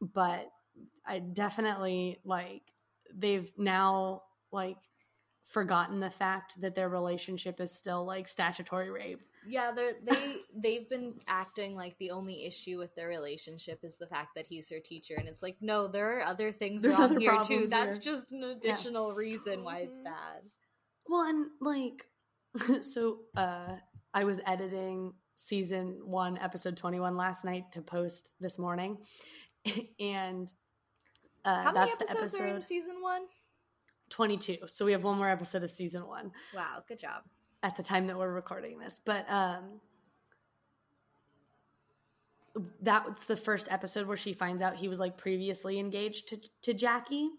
[0.00, 0.50] But
[1.06, 2.62] i definitely like
[3.14, 4.76] they've now like
[5.44, 10.88] forgotten the fact that their relationship is still like statutory rape Yeah, they're, they they've
[10.88, 14.80] been acting like the only issue with their relationship is the fact that he's her
[14.80, 17.38] teacher, and it's like, no, there are other things There's wrong other here too.
[17.68, 20.04] problems That's just an additional reason why it's Mhm.
[20.04, 20.42] bad.
[21.06, 22.06] Well, and like,
[22.82, 23.76] so uh,
[24.14, 28.98] I was editing season one, episode 21 last night to post this morning.
[30.00, 30.52] and
[31.44, 33.22] uh, How many that's the episodes are in season one?
[34.10, 34.58] 22.
[34.68, 37.22] So we have one more episode of season one Wow, good job.
[37.64, 39.00] At the time that we're recording this.
[39.04, 39.80] But um,
[42.82, 46.74] that's the first episode where she finds out he was like previously engaged to, to
[46.74, 47.30] Jackie.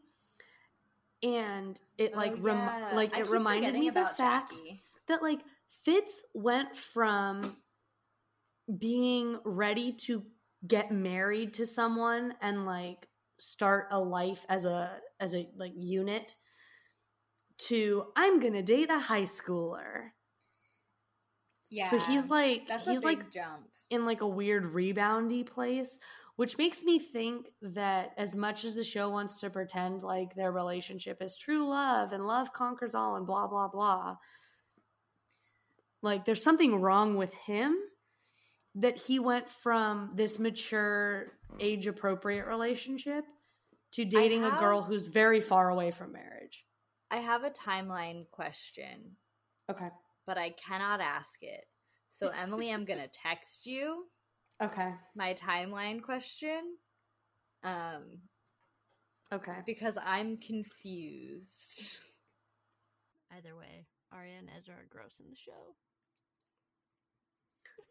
[1.23, 4.81] And it like Oh, rem- like I it reminded me the fact Jackie.
[5.07, 5.39] that like
[5.85, 7.55] Fitz went from
[8.79, 10.23] being ready to
[10.67, 13.07] get married to someone and like
[13.38, 16.35] start a life as a as a like unit
[17.57, 20.09] to I'm going to date a high schooler.
[21.69, 23.67] Yeah, So he's like that's he's like jump.
[23.89, 25.97] in like a weird reboundy place,
[26.36, 30.51] which makes me think that as much as the show wants to pretend like their
[30.51, 34.15] relationship is true love and love conquers all and blah blah blah,
[36.01, 37.75] like there's something wrong with him
[38.75, 41.28] that he went from this mature,
[41.60, 43.23] age appropriate relationship
[43.93, 46.65] to dating a girl who's very far away from marriage.
[47.10, 49.15] I have a timeline question,
[49.71, 49.88] Okay.
[50.25, 51.65] But I cannot ask it.
[52.09, 54.05] So Emily, I'm gonna text you
[54.61, 54.93] Okay.
[55.15, 56.77] my timeline question.
[57.63, 58.21] Um,
[59.31, 59.57] Okay.
[59.65, 61.99] because I'm confused.
[63.35, 65.75] Either way, Aria and Ezra are gross in the show.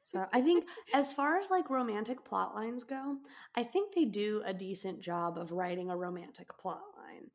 [0.05, 3.17] So I think as far as like romantic plot lines go,
[3.57, 7.31] I think they do a decent job of writing a romantic plot line.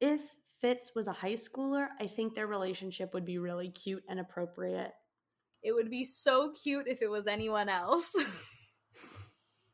[0.00, 0.20] If
[0.62, 4.92] Fitz was a high schooler, I think their relationship would be really cute and appropriate.
[5.62, 8.08] It would be so cute if it was anyone else.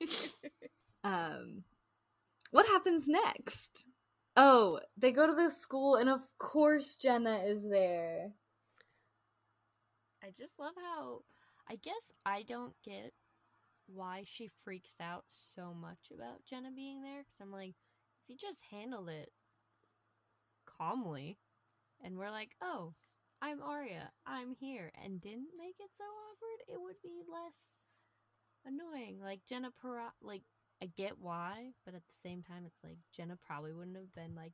[1.04, 1.62] um,
[2.50, 3.84] what happens next?
[4.36, 8.30] Oh, they go to the school, and of course Jenna is there.
[10.22, 11.20] I just love how
[11.70, 13.12] I guess I don't get
[13.86, 17.74] why she freaks out so much about Jenna being there cuz I'm like
[18.22, 19.32] if you just handled it
[20.78, 21.38] calmly
[22.02, 22.94] and we're like, "Oh,
[23.42, 24.10] I'm Aria.
[24.26, 27.64] I'm here." and didn't make it so awkward, it would be less
[28.64, 29.20] annoying.
[29.20, 30.42] Like Jenna Para like
[30.82, 34.34] I get why, but at the same time it's like Jenna probably wouldn't have been
[34.34, 34.52] like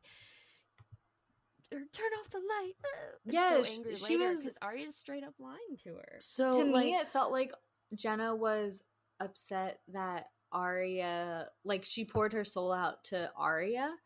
[1.72, 2.74] or turn off the light.
[2.84, 6.18] uh," Yeah, so angry she later, was- 'cause Aria's straight up lying to her.
[6.20, 7.52] So to like, me, it felt like
[7.94, 8.82] Jenna was
[9.20, 13.96] upset that Aria, like she poured her soul out to Aria.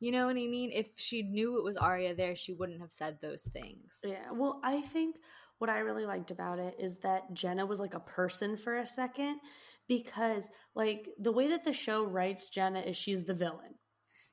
[0.00, 0.70] You know what I mean?
[0.72, 3.98] If she knew it was Aria there, she wouldn't have said those things.
[4.02, 5.16] yeah, well, I think
[5.58, 8.86] what I really liked about it is that Jenna was like a person for a
[8.86, 9.40] second
[9.88, 13.74] because like the way that the show writes Jenna is she's the villain.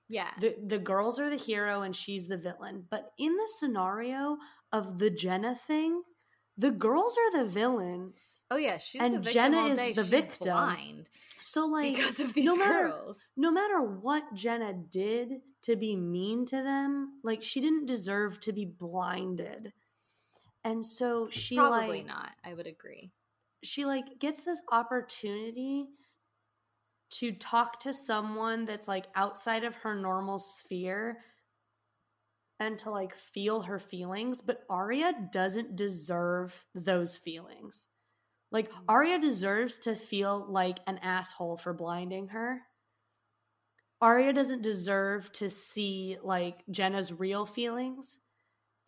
[0.10, 0.30] Yeah.
[0.40, 2.86] the the girls are the hero and she's the villain.
[2.90, 4.38] But in the scenario
[4.72, 6.02] of the Jenna thing,
[6.58, 8.44] the girls are the villains.
[8.50, 10.52] Oh yeah, she's And the victim Jenna all is the She's victim.
[10.54, 11.10] blind
[11.42, 13.30] So like because of these no matter, girls.
[13.38, 18.54] no matter what Jenna did to be mean to them, like she didn't deserve to
[18.54, 19.74] be blinded.
[20.64, 22.32] And so she Probably like not.
[22.44, 23.12] I would agree.
[23.64, 25.88] she like gets this opportunity
[27.10, 31.20] to talk to someone that's like outside of her normal sphere
[32.60, 37.88] and to like feel her feelings but Aria doesn't deserve those feelings.
[38.52, 38.76] Like mm.
[38.88, 42.62] Aria deserves to feel like an asshole for blinding her.
[44.02, 48.20] Aria doesn't deserve to see like Jenna's real feelings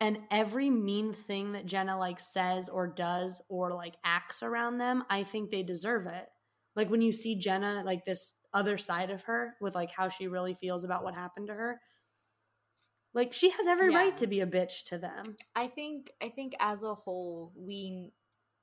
[0.00, 5.04] and every mean thing that Jenna like says or does or like acts around them,
[5.10, 6.26] I think they deserve it.
[6.74, 10.26] Like when you see Jenna like this other side of her with like how she
[10.26, 11.80] really feels about what happened to her,
[13.14, 13.98] like she has every Yeah.
[13.98, 15.36] right to be a bitch to them.
[15.54, 18.12] I think I think as a whole, we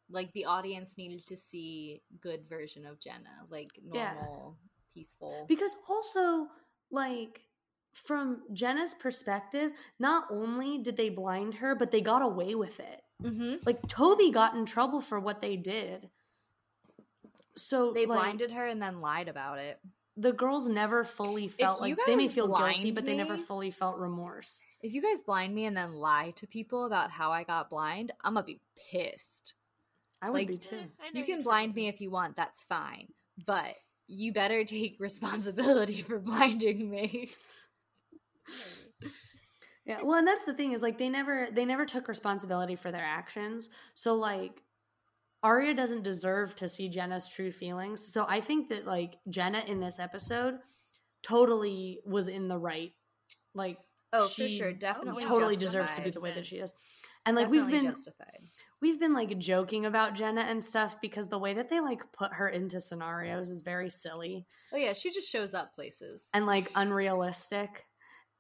[0.10, 4.14] like the audience needed to see good version of Jenna, like Yeah.
[4.14, 4.58] normal,
[4.94, 5.46] peaceful.
[5.50, 6.48] Because also,
[6.92, 7.42] like,
[7.94, 13.02] from Jenna's perspective, not only did they blind her, but they got away with it.
[13.22, 16.10] hmm Like, Toby got in trouble for what they did.
[17.58, 19.80] So They like, blinded her and then lied about it.
[20.18, 23.98] The girls never fully felt like they may feel guilty, but they never fully felt
[23.98, 24.60] remorse.
[24.82, 28.12] If you guys blind me and then lie to people about how I got blind,
[28.24, 28.60] I'm gonna be
[28.92, 29.54] pissed.
[30.22, 30.76] I would Like- be too.
[31.00, 33.08] I know You can blind me if you want, that's fine.
[33.46, 33.76] But
[34.08, 37.32] you better take responsibility for blinding me.
[39.86, 42.92] Yeah, well, and that's the thing is like they never they never took responsibility for
[42.92, 43.70] their actions.
[43.96, 44.62] So like
[45.48, 48.12] Aria doesn't deserve to see Jenna's true feelings.
[48.14, 50.56] So I think that like Jenna in this episode
[51.24, 52.92] totally was in the right.
[53.54, 53.78] Like
[54.14, 56.74] Oh, for she sure, definitely totally deserves to be the way that she is.
[57.26, 58.40] And like we've been justified.
[58.82, 62.32] we've been like joking about Jenna and stuff because the way that they like put
[62.34, 66.30] her into scenarios is very silly Oh yeah, she just shows up places.
[66.34, 67.86] and like unrealistic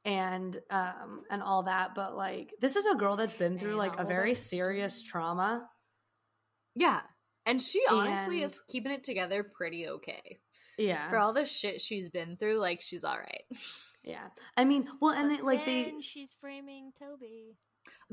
[0.05, 3.99] and um and all that but like this is a girl that's been through like
[3.99, 5.67] a very serious trauma
[6.79, 7.01] Yeah,
[7.45, 10.39] and she honestly And- is keeping it together pretty okay
[10.77, 12.59] yeah for all the shit she's been through.
[12.59, 13.43] Like she's all right.
[14.03, 17.55] yeah i mean well and they, like they she's framing Toby.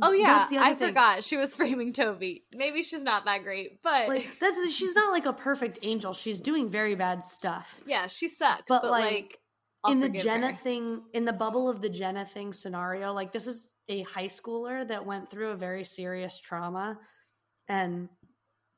[0.01, 0.89] Oh yeah, that's the other I thing.
[0.89, 2.45] forgot she was framing Toby.
[2.55, 6.41] Maybe she's not that great, but like that's she's not like a perfect angel she's
[6.41, 8.63] doing very bad stuff yeah, she sucks.
[8.69, 9.39] But, But, like, like,
[9.85, 10.55] I'll in the forgive Jenna her.
[10.55, 14.87] thing, in the bubble of the Jenna thing scenario, like this is a high schooler
[14.89, 16.99] that went through a very serious trauma,
[17.69, 18.09] and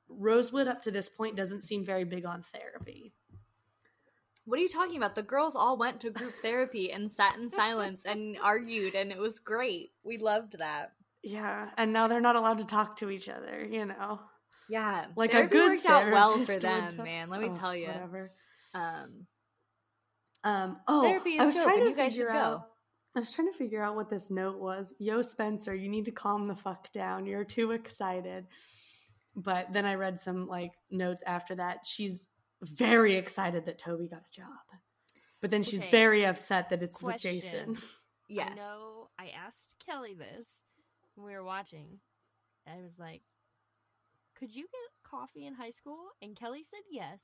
[0.08, 3.12] Rosewood up to this point doesn't seem very big on therapy.
[4.44, 5.14] What are you talking about?
[5.16, 9.18] The girls all went to group therapy and sat in silence and argued, and it
[9.18, 9.90] was great.
[10.04, 10.92] We loved that.
[11.24, 13.64] Yeah, and now they're not allowed to talk to each other.
[13.68, 14.20] You know,
[14.68, 17.28] Yeah, like therapy a good worked out well for them, tell- man.
[17.28, 17.88] Let me Oh, tell you.
[17.88, 18.30] Whatever.
[18.74, 19.26] Um,
[20.44, 20.80] Um.
[20.86, 22.38] Oh, Therapy is I was dope, trying and to you guys should figure go.
[22.38, 22.68] out.
[23.16, 24.94] I was trying to figure out what this note was.
[25.00, 27.26] Yo, Spencer, you need to calm the fuck down.
[27.26, 28.46] You're too excited.
[29.36, 31.80] But then I read some like notes after that.
[31.84, 32.26] She's
[32.62, 34.48] very excited that Toby got a job.
[35.42, 35.90] But then she's Okay.
[35.90, 37.34] very upset that it's Question.
[37.34, 37.76] with Jason.
[38.28, 38.50] yes.
[38.52, 40.46] I know I asked Kelly this
[41.14, 42.00] when we were watching.
[42.66, 43.22] I was like,
[44.34, 45.98] could you get coffee in high school?
[46.22, 47.20] And Kelly said yes.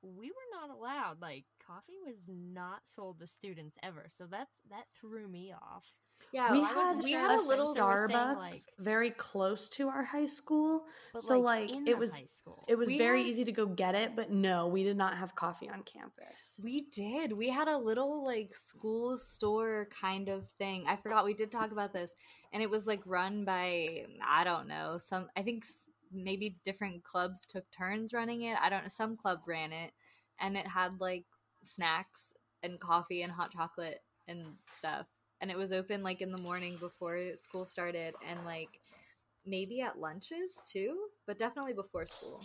[0.00, 1.20] We were not allowed.
[1.20, 4.06] Like, coffee was not sold to students ever.
[4.16, 5.86] So that's that threw me off.
[6.32, 9.88] Yeah, we I had, we had a little Spencer saying, Starbucks like- very close to
[9.88, 10.84] our high school.
[11.12, 12.64] But So, like, like, in it was- high school.
[12.68, 15.16] It was We very had- easy to go get it, but no, we did not
[15.16, 16.58] have coffee on campus.
[16.62, 17.32] We did.
[17.32, 20.86] We had a little like school store kind of thing.
[20.86, 22.10] I forgot we did talk about this,
[22.52, 25.28] and it was like run by I don't know some.
[25.36, 25.64] I think
[26.12, 28.56] maybe different clubs took turns running it.
[28.60, 28.88] I don't know.
[28.88, 29.92] Some club ran it,
[30.40, 31.24] and it had like
[31.64, 35.06] snacks and coffee and hot chocolate and stuff.
[35.40, 38.80] And it was open like in the morning before school started, and like
[39.46, 40.96] maybe at lunches too,
[41.26, 42.44] but definitely before school.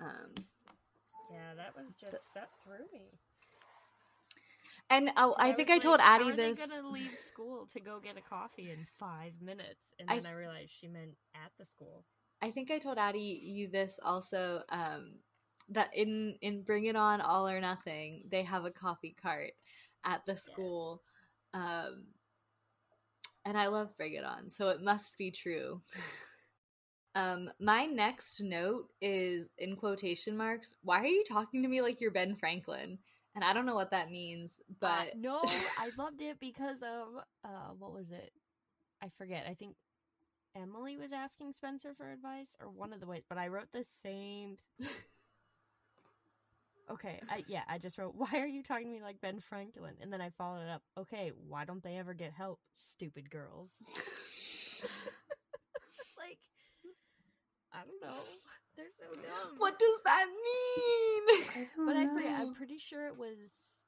[0.00, 0.32] Um,
[1.30, 3.06] yeah, that was just that threw me.
[4.88, 6.58] and oh, I, was think I told Addie this.
[6.58, 10.32] They gonna leave school to go get a coffee in five minutes, and then I
[10.32, 12.04] realized she meant at the school.
[12.42, 14.62] I think I told Addie you this also.
[14.70, 15.14] Um,
[15.72, 19.52] that in in Bring It On All or Nothing, they have a coffee cart
[20.04, 21.02] at the school,
[21.54, 22.04] um,
[23.44, 25.80] and I love Bring It On, so it must be true.
[27.14, 30.76] um, my next note is in quotation marks.
[30.82, 32.98] Why are you talking to me like you're Ben Franklin?
[33.34, 35.40] And I don't know what that means, Uh, but no,
[35.78, 38.32] I loved it because of uh, what was it?
[39.02, 39.44] I forget.
[39.48, 39.76] I think
[40.56, 43.22] Emily was asking Spencer for advice, or one of the ways.
[43.28, 44.56] But I wrote the same.
[46.90, 49.94] okay, I, yeah, I just wrote, "Why are you talking to me like Ben Franklin?"
[50.00, 50.82] And then I followed it up.
[50.98, 53.72] Okay, why don't they ever get help, stupid girls?
[56.18, 56.38] like,
[57.72, 58.16] I don't know.
[58.76, 59.56] They're so dumb.
[59.58, 61.66] what does that mean?
[61.86, 62.40] But I forget.
[62.40, 63.82] I'm pretty sure it was.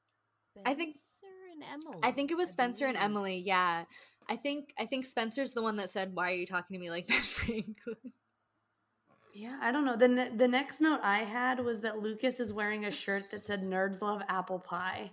[0.65, 1.99] I think- Spencer and Emily.
[2.03, 2.97] I think it was Spencer and.
[2.97, 3.41] Emily.
[3.45, 3.85] Yeah,
[4.29, 6.89] I think I think Spencer's the one that said, "Why are you talking to me
[6.89, 8.13] like Ben Franklin?"
[9.33, 9.95] Yeah, I don't know.
[9.97, 13.43] The ne- the next note I had was that Lucas is wearing a shirt that
[13.43, 15.11] said "Nerds love apple pie,"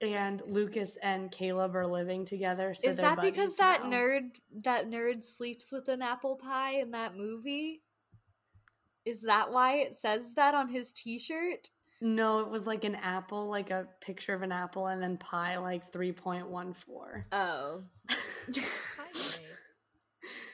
[0.00, 2.72] and Lucas and Caleb are living together.
[2.72, 3.96] So Is that because buddies that now.
[3.96, 4.30] nerd
[4.64, 7.82] that nerd sleeps with an apple pie in that movie?
[9.04, 11.68] Is that why it says that on his T-shirt?
[12.02, 15.58] No, it was like an apple, like a picture of an apple, and then pie,
[15.58, 17.26] like three point one four.
[17.32, 19.09] Oh, Highway.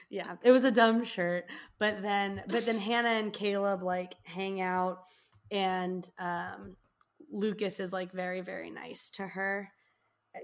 [0.09, 1.45] Yeah, it was a dumb shirt.
[1.79, 4.99] But then, but then Hanna and Caleb like hang out,
[5.51, 6.75] and um,
[7.31, 9.69] Lucas is like very very nice to her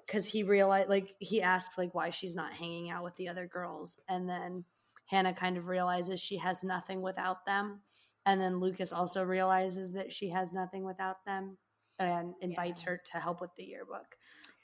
[0.06, 3.48] because he realized like he asks like why she's not hanging out with the other
[3.48, 4.66] girls, and then
[5.06, 7.80] Hanna kind of realizes she has nothing without them,
[8.26, 11.58] and then Lucas also realizes that she has nothing without them,
[12.00, 12.92] and invites Yeah.
[12.92, 14.18] her to help with the yearbook.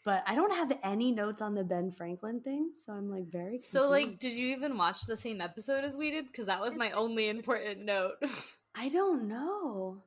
[0.05, 3.59] But I don't have any notes on the Ben Franklin thing, so I'm like very
[3.59, 6.27] so like, did you even watch the same episode as we did?
[6.27, 8.13] Because that was my only important note.
[8.75, 10.01] I don't know.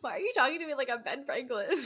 [0.00, 1.66] why are you talking to me like I'm Ben Franklin?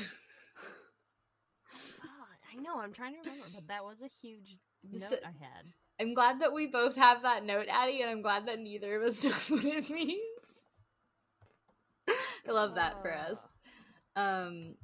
[2.03, 2.78] Ah, I know.
[2.80, 5.64] I'm trying to remember, but that was a huge This- note I had.
[6.01, 9.09] I'm glad that we both have that note, Addie, and I'm glad that neither of
[9.09, 10.20] us knows what it means.
[12.47, 13.39] I love that for us.
[14.16, 14.74] Um,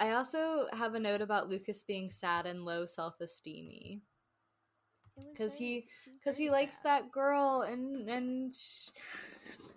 [0.00, 4.00] I also have a note about Lucas being sad and low self esteemy
[5.16, 5.86] It because he
[6.18, 6.84] because he likes sad.
[6.84, 8.52] that girl and and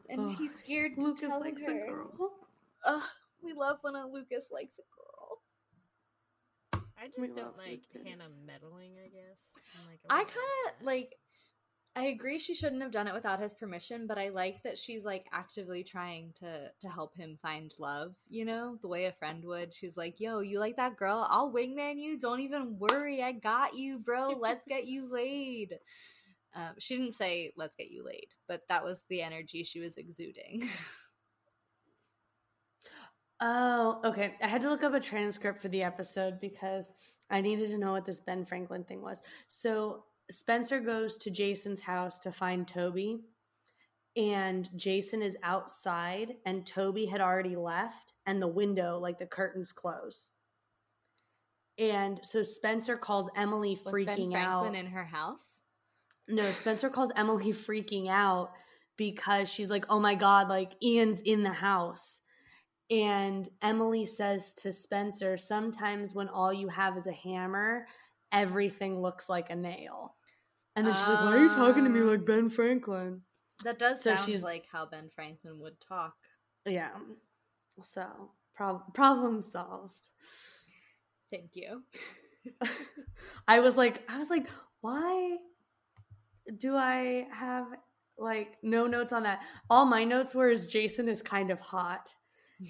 [0.09, 1.83] and Ugh, he's scared to Lucas tell likes her.
[1.85, 2.31] a girl.
[2.85, 3.03] Ugh,
[3.43, 5.41] we love when a Lucas likes a girl.
[6.97, 8.07] I just love don't like Lucas.
[8.07, 8.93] Hanna meddling.
[9.03, 9.39] I guess.
[9.77, 11.15] I'm like, I oh, kind of like.
[11.95, 15.05] I agree she shouldn't have done it without his permission, but I like that she's
[15.05, 19.45] like actively trying to to help him find love, you know, the way a friend
[19.45, 19.71] would.
[19.73, 21.27] She's like, "Yo, you like that girl?
[21.29, 22.17] I'll wingman you.
[22.17, 23.21] Don't even worry.
[23.21, 24.29] I got you, bro.
[24.31, 25.79] Let's get you laid."
[26.55, 29.97] Um, she didn't say "Let's get you laid," but that was the energy she was
[29.97, 30.69] exuding.
[33.41, 34.35] Oh, okay.
[34.41, 36.91] I had to look up a transcript for the episode because
[37.29, 39.21] I needed to know what this Ben Franklin thing was.
[39.49, 43.21] So Spencer goes to Jason's house to find Toby,
[44.15, 49.71] and Jason is outside, and Toby had already left, and the window, like the curtains,
[49.71, 50.29] close.
[51.77, 54.75] And so Spencer calls Emily was freaking Ben Franklin out.
[54.75, 55.61] in her house?
[56.27, 58.51] No, Spencer calls Emily freaking out
[58.95, 62.21] because she's like, "Oh my god, like Ian's in the house."
[62.91, 67.87] And Emily says to Spencer, "Sometimes when all you have is a hammer,
[68.33, 70.15] everything looks like a nail."
[70.75, 73.21] And then she's like, "Why are you talking to me like Ben Franklin?" Um,
[73.63, 76.15] that does So sound she's- like how Ben Franklin would talk.
[76.65, 76.91] Yeah.
[77.83, 80.09] So, prob- problem solved.
[81.31, 81.83] Thank you.
[83.47, 84.47] I was like, I was like,
[84.81, 85.37] why
[86.57, 87.67] do I have
[88.17, 89.39] like no notes on that?
[89.69, 92.13] All my notes were is Jason is kind of hot,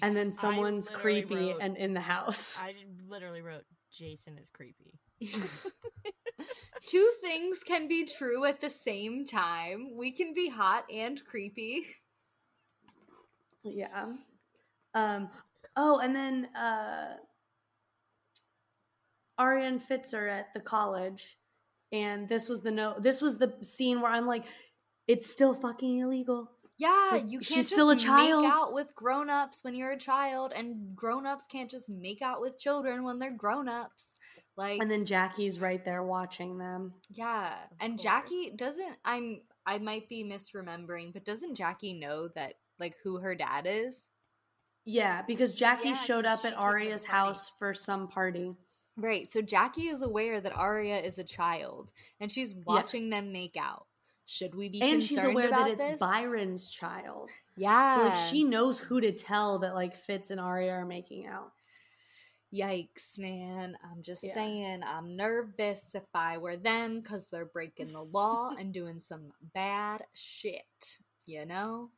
[0.02, 2.56] and then someone's literally creepy wrote- and in the house.
[2.58, 2.72] I
[3.08, 4.98] literally wrote Jason is creepy.
[6.86, 9.96] Two things can be true at the same time.
[9.96, 11.86] We can be hot and creepy.
[13.64, 14.12] yeah.
[14.94, 15.30] Um.
[15.76, 17.16] Oh, and then uh,
[19.38, 21.36] Aria and Fitz are at the college,
[21.90, 23.02] and this was the note.
[23.02, 24.44] This was the scene where I'm like,
[25.08, 26.50] it's still fucking illegal.
[26.76, 28.42] Yeah, Like, you can't still a child.
[28.42, 32.58] make out with grown-ups when you're a child, and grown-ups can't just make out with
[32.58, 34.08] children when they're grown-ups.
[34.56, 36.94] Like And then Jackie's right there watching them.
[37.10, 37.54] Yeah.
[37.54, 38.02] Of and course.
[38.02, 43.34] Jackie doesn't I'm I might be misremembering, but doesn't Jackie know that like who her
[43.34, 44.00] dad is?
[44.84, 48.06] Yeah, because Jackie Yeah, showed 'cause up at came to the Aria's house for some
[48.08, 48.54] party.
[48.96, 49.26] Right.
[49.26, 51.90] So Jackie is aware that Aria is a child
[52.20, 53.86] and she's watching them make out.
[54.26, 55.98] Should we be and she's aware about that it's this?
[55.98, 57.28] Byron's child.
[57.56, 57.96] yeah.
[57.96, 61.52] So like she knows who to tell that like Fitz and Aria are making out.
[62.54, 63.76] Yikes, man.
[63.82, 64.34] I'm just Yeah.
[64.34, 69.32] saying, I'm nervous if I were them because they're breaking the law and doing some
[69.54, 71.90] bad shit, you know?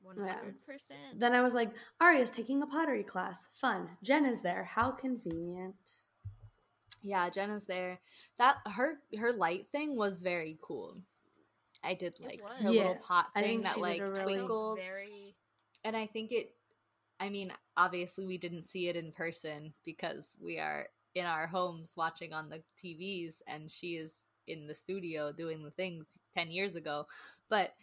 [0.00, 1.18] One hundred percent.
[1.18, 3.48] Then I was like, Aria's taking a pottery class.
[3.60, 3.90] Fun.
[4.04, 4.62] Jen is there.
[4.62, 5.74] How convenient.
[7.02, 7.98] Yeah, Jenna's there.
[8.38, 10.96] That her her light thing was very cool.
[11.82, 12.62] I did like was.
[12.62, 15.34] her little pot thing that like did really- twinkled, Very.
[15.84, 16.54] and I think it.
[17.20, 21.94] I mean, obviously, we didn't see it in person because we are in our homes
[21.96, 26.76] watching on the TVs, and she is in the studio doing the things ten years
[26.76, 27.06] ago.
[27.50, 27.74] But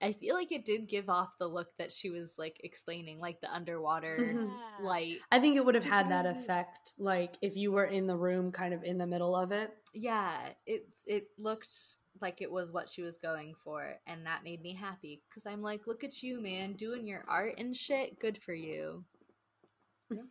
[0.00, 3.40] I feel like it did give off the look that she was like explaining, like
[3.40, 4.58] the underwater Mhm.
[4.58, 4.84] Yeah.
[4.84, 5.20] light.
[5.32, 8.52] I think it would have had that effect, like if you were in the room,
[8.52, 9.76] kind of in the middle of it.
[9.94, 14.60] yeah it it looked like it was what she was going for and that made
[14.62, 18.38] me happy because i'm like look at you man doing your art and shit good
[18.42, 19.04] for you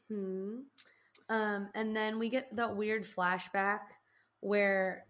[0.09, 0.59] Hmm.
[1.29, 3.79] Um, and then we get that weird flashback
[4.39, 5.05] where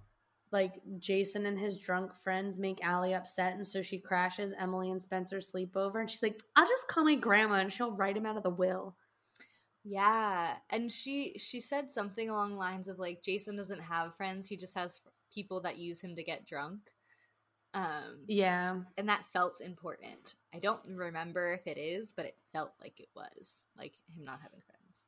[0.52, 5.02] like Jason and his drunk friends make Allie upset, and so she crashes Emily and
[5.02, 8.38] Spencer's sleepover, and she's like, "I'll just call my grandma, and she'll write him out
[8.38, 8.96] of the will."
[9.90, 14.46] yeah and she she said something along the lines of like jason doesn't have friends
[14.46, 15.00] he just has
[15.38, 16.82] people that use him to get drunk
[17.74, 22.74] um Yeah, and that felt important i don't remember if it is but it felt
[22.82, 25.06] like it was like him not having friends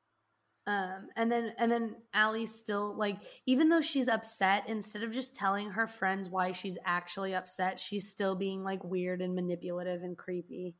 [0.68, 3.18] Um, and then and then Allie's still like,
[3.48, 8.08] even though she's upset, instead of just telling her friends why she's actually upset, she's
[8.10, 10.76] still being like weird and manipulative and creepy.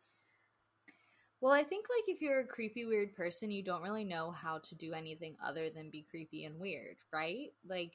[1.42, 4.60] Well, I think like if you're a creepy weird person, you don't really know how
[4.60, 7.54] to do anything other than be creepy and weird, right?
[7.68, 7.94] Like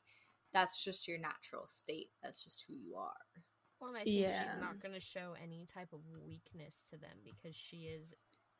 [0.55, 2.09] that's just your natural state.
[2.23, 3.13] That's just who you are.
[3.81, 4.39] Well, and I think Yeah.
[4.39, 8.15] she's not going to show any type of weakness to them because she is.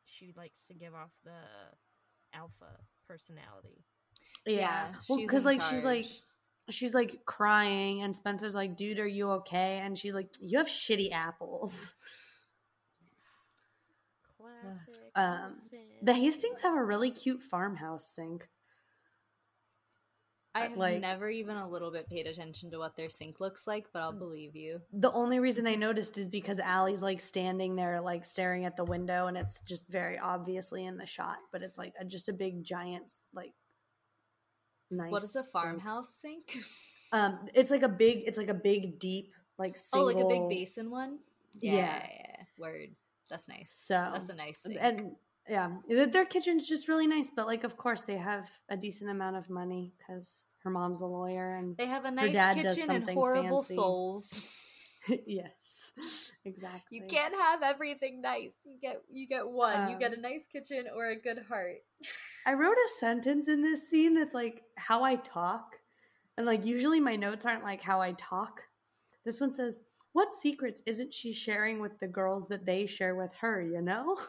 [0.05, 1.41] She likes to give off the
[2.35, 2.79] alpha
[3.09, 3.85] personality.
[4.45, 6.05] Yeah, well, because in like she's like
[6.69, 10.67] she's like crying, and Spencer's like, "Dude, are you okay?" And she's like, "You have
[10.67, 11.95] shitty apples."
[14.39, 15.11] Classic.
[15.15, 15.57] Um.
[16.03, 18.47] The Hastings have a really cute farmhouse sink.
[20.55, 23.67] I have like- never even a little bit paid attention to what their sink looks
[23.67, 24.81] like, but I'll believe you.
[24.93, 28.85] The only reason I noticed is because Allie's like standing there, like staring at the
[28.85, 31.39] window, and it's just very obviously in the shot.
[31.53, 33.53] But it's like a, just a big giant, like
[34.91, 35.11] nice.
[35.11, 36.57] what is a farmhouse sink?
[37.13, 38.25] Um, it's like a big.
[38.27, 41.21] It's like a big, deep, like single, Oh, like a big basin one?
[41.61, 41.75] Yeah.
[41.75, 42.07] yeah.
[42.59, 42.89] Word.
[43.31, 43.69] That's nice.
[43.71, 44.79] So That's a nice sink.
[44.81, 45.13] and
[45.49, 47.31] yeah, their- kitchen's just really nice.
[47.35, 51.07] But like, of course, they have a decent amount of money because her mom's a
[51.07, 53.75] lawyer, and they have a nice kitchen and horrible fancy.
[53.81, 54.31] souls.
[55.27, 55.93] yes,
[56.45, 56.99] exactly.
[56.99, 58.55] You can't have everything nice.
[58.65, 59.91] You get you get one.
[59.91, 61.77] you get Um, a nice kitchen or a good heart.
[62.47, 65.77] I wrote a sentence in this scene that's like how I talk.
[66.37, 68.63] And like usually my notes aren't like how I talk.
[69.25, 69.81] This one says,
[70.13, 74.17] What secrets isn't she sharing with the girls that they share with her, you know?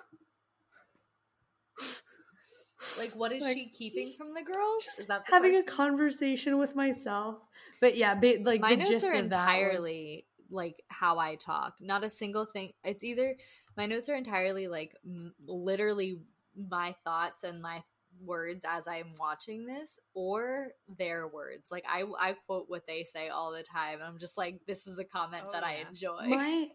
[2.97, 4.85] Like what is Like, she keeping from the girls?
[4.99, 7.37] Is that the Having a conversation with myself.
[7.81, 11.17] But yeah, ba- like my the notes gist are of that was- entirely like how
[11.17, 11.73] I talk.
[11.79, 12.73] Not a single thing.
[12.83, 13.35] It's either
[13.75, 16.21] my notes are entirely like m- literally
[16.55, 17.83] my thoughts and my
[18.23, 21.69] words as I'm watching this, or their words.
[21.71, 24.85] Like I I quote what they say all the time, and I'm just like, this
[24.87, 26.27] is a comment Oh, that I enjoy.
[26.27, 26.67] my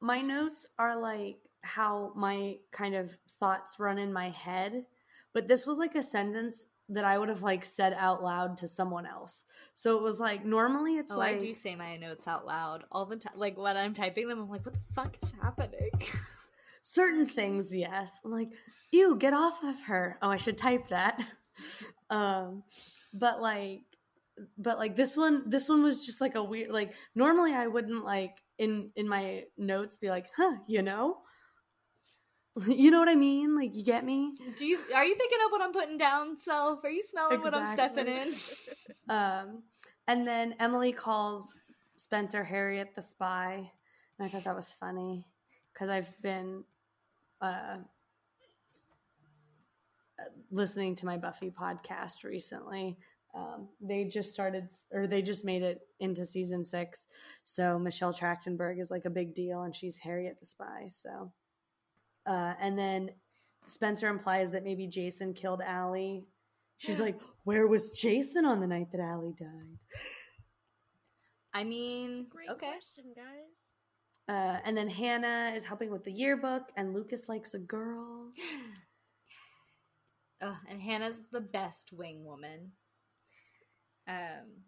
[0.00, 4.84] my notes are like how my kind of thoughts run in my head
[5.32, 8.66] but this was like a sentence that i would have like said out loud to
[8.68, 9.44] someone else.
[9.74, 12.84] So it was like normally it's oh, like I do say my notes out loud
[12.90, 13.34] all the time.
[13.36, 15.90] Like when I'm typing them, I'm like, what the fuck is happening?
[16.82, 18.18] certain things yes.
[18.24, 18.48] I'm like
[18.90, 20.18] ew get off of her.
[20.22, 21.20] Oh i should type that.
[22.10, 22.62] Um
[23.12, 23.82] but like
[24.56, 28.04] but like this one this one was just like a weird like normally i wouldn't
[28.04, 31.18] like in in my notes be like huh you know
[32.68, 35.52] you know what i mean like you get me Do you are you picking up
[35.52, 36.84] what I'm putting down, self?
[36.84, 38.34] Are you smelling what I'm stepping in?
[39.08, 39.62] um
[40.06, 41.58] and then emily calls
[41.96, 43.70] spencer harriet the spy
[44.18, 45.24] and i thought that was funny
[45.72, 46.64] because i've been
[47.40, 47.76] uh
[50.50, 52.96] listening to my buffy podcast recently
[53.34, 57.06] um, they just started or they just made it into season six
[57.44, 61.30] so michelle trachtenberg is like a big deal and she's harriet the spy so
[62.28, 63.10] uh, and then
[63.66, 66.24] spencer implies that maybe jason killed Allie.
[66.78, 69.78] she's like where was jason on the night that Allie died
[71.54, 72.68] I mean, Great okay.
[72.68, 73.48] question, guys.
[74.28, 78.30] uh, and then hanna is helping with the yearbook and lucas likes a girl
[80.40, 82.70] Ugh, and Hanna's the best wing woman.
[84.06, 84.62] Um,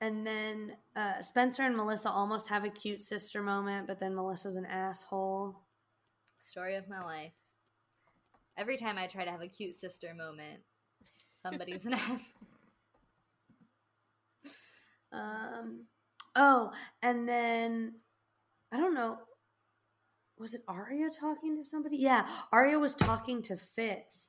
[0.00, 4.56] And then uh, Spencer and Melissa almost have a cute sister moment, but then Melissa's
[4.56, 5.60] an asshole.
[6.40, 7.32] Story of my life.
[8.56, 10.60] Every time I try to have a cute sister moment,
[11.42, 12.32] somebody's an ass.
[15.12, 15.84] Um,
[16.34, 16.70] oh,
[17.02, 17.96] and then
[18.72, 19.18] I don't know.
[20.38, 21.98] Was it Aria talking to somebody?
[21.98, 24.28] Yeah, Aria was talking to Fitz,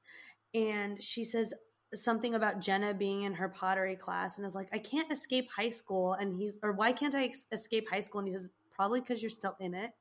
[0.54, 1.54] and she says
[1.94, 5.70] something about Jenna being in her pottery class, and is like, "I can't escape high
[5.70, 8.20] school." And he's, or why can't I escape high school?
[8.20, 9.92] And he says, "Probably because you're still in it."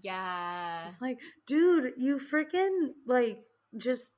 [0.00, 0.88] Yeah.
[0.88, 3.40] It's like, dude, you freaking like
[3.76, 4.10] just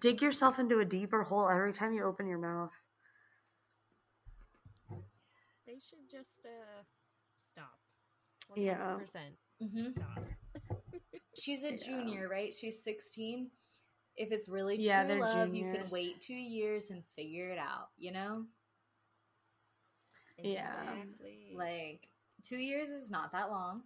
[0.00, 2.70] dig yourself into a deeper hole every time you open your mouth.
[5.66, 6.82] They should just uh
[7.52, 7.78] stop.
[8.56, 8.96] Yeah.
[9.60, 10.24] 100% hmm stop.
[11.38, 11.76] She's a Yeah.
[11.76, 12.52] junior, right?
[12.52, 13.50] She's 16.
[14.16, 17.88] If it's really true they're love, you can wait two years and figure it out,
[17.96, 18.44] you know?
[20.42, 20.94] Yeah.
[21.54, 22.08] Like,
[22.42, 23.82] two years is not that long.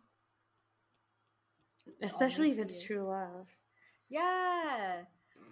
[2.03, 3.47] Especially if it's true love.
[4.09, 5.03] Yeah.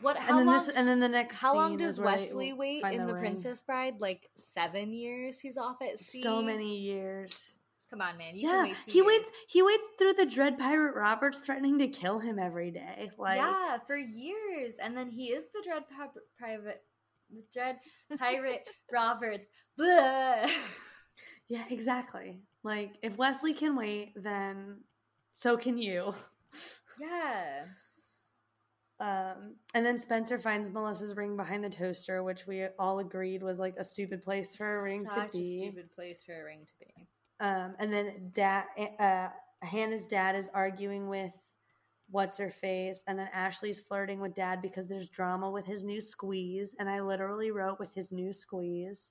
[0.00, 2.16] What, how and then long, this and then the next how long does is where
[2.16, 3.14] they Westley wait in the.
[3.14, 4.00] Princess Bride?
[4.00, 6.22] Like seven years he's off at sea?
[6.22, 7.54] So many years.
[7.92, 8.34] Come on, man.
[8.34, 9.30] You yeah, can wait he waits.
[9.48, 13.10] He waits through the Dread Pirate Roberts threatening to kill him every day.
[13.18, 16.82] Like, yeah, for years, and then he is the Dread Pi- Private,
[17.30, 17.76] the Dread
[18.18, 19.44] Pirate Roberts.
[19.76, 20.46] Blah.
[21.48, 22.40] yeah, exactly.
[22.64, 24.78] Like, if Westley can wait, then
[25.32, 26.14] so can you.
[27.00, 27.64] yeah,
[29.00, 33.58] Um, and then Spencer finds Melissa's ring behind the toaster, which we all agreed was
[33.58, 35.56] like a stupid place for a ring Such to be.
[35.56, 37.08] a stupid place for a ring to be.
[37.40, 38.66] Um, and then dad,
[39.00, 39.28] uh,
[39.62, 41.32] Hanna's dad is arguing with
[42.10, 46.00] what's her face, and then Ashley's flirting with dad because there's drama with his new
[46.00, 46.74] squeeze.
[46.78, 49.10] And I literally wrote with his new squeeze.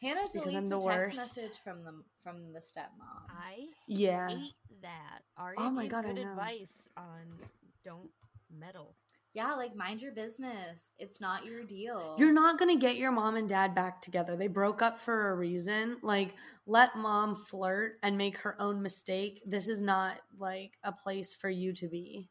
[0.00, 1.16] Hanna Because deletes I'm a the text worst.
[1.16, 3.28] message from the from the stepmom.
[3.30, 4.28] I Yeah.
[4.28, 5.22] hate that.
[5.36, 6.30] Aria Oh my gave God, I good know.
[6.32, 7.38] advice on
[7.84, 8.10] don't
[8.50, 8.94] meddle.
[9.34, 10.90] Yeah, like mind your business.
[10.98, 12.16] It's not your deal.
[12.18, 14.36] You're not going to get your mom and dad back together.
[14.36, 15.98] They broke up for a reason.
[16.02, 16.34] Like,
[16.66, 19.42] let mom flirt and make her own mistake.
[19.46, 22.30] This is not like a place for you to be.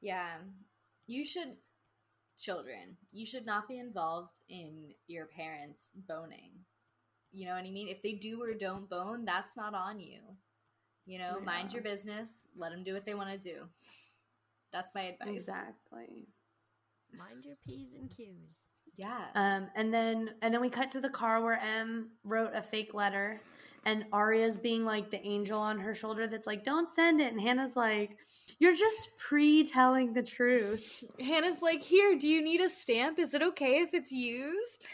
[0.00, 0.34] Yeah.
[1.06, 1.56] You should
[2.38, 6.52] children, you should not be involved in your parents boning.
[7.32, 7.88] You know what I mean?
[7.88, 10.20] If they do or don't bone, that's not on you.
[11.06, 12.46] You know, mind your business.
[12.56, 13.62] Let them do what they want to do.
[14.72, 15.28] That's my advice.
[15.34, 16.28] Exactly.
[17.16, 18.56] Mind your P's and Q's.
[18.96, 19.26] Yeah.
[19.34, 22.94] Um, and then and then we cut to the car where M wrote a fake
[22.94, 23.40] letter,
[23.84, 27.40] and Aria's being like the angel on her shoulder that's like, "Don't send it," and
[27.40, 28.16] Hanna's like,
[28.58, 33.18] "You're just pre-telling the truth." Hanna's like, "Here, do you need a stamp?
[33.18, 34.86] Is it okay if it's used?"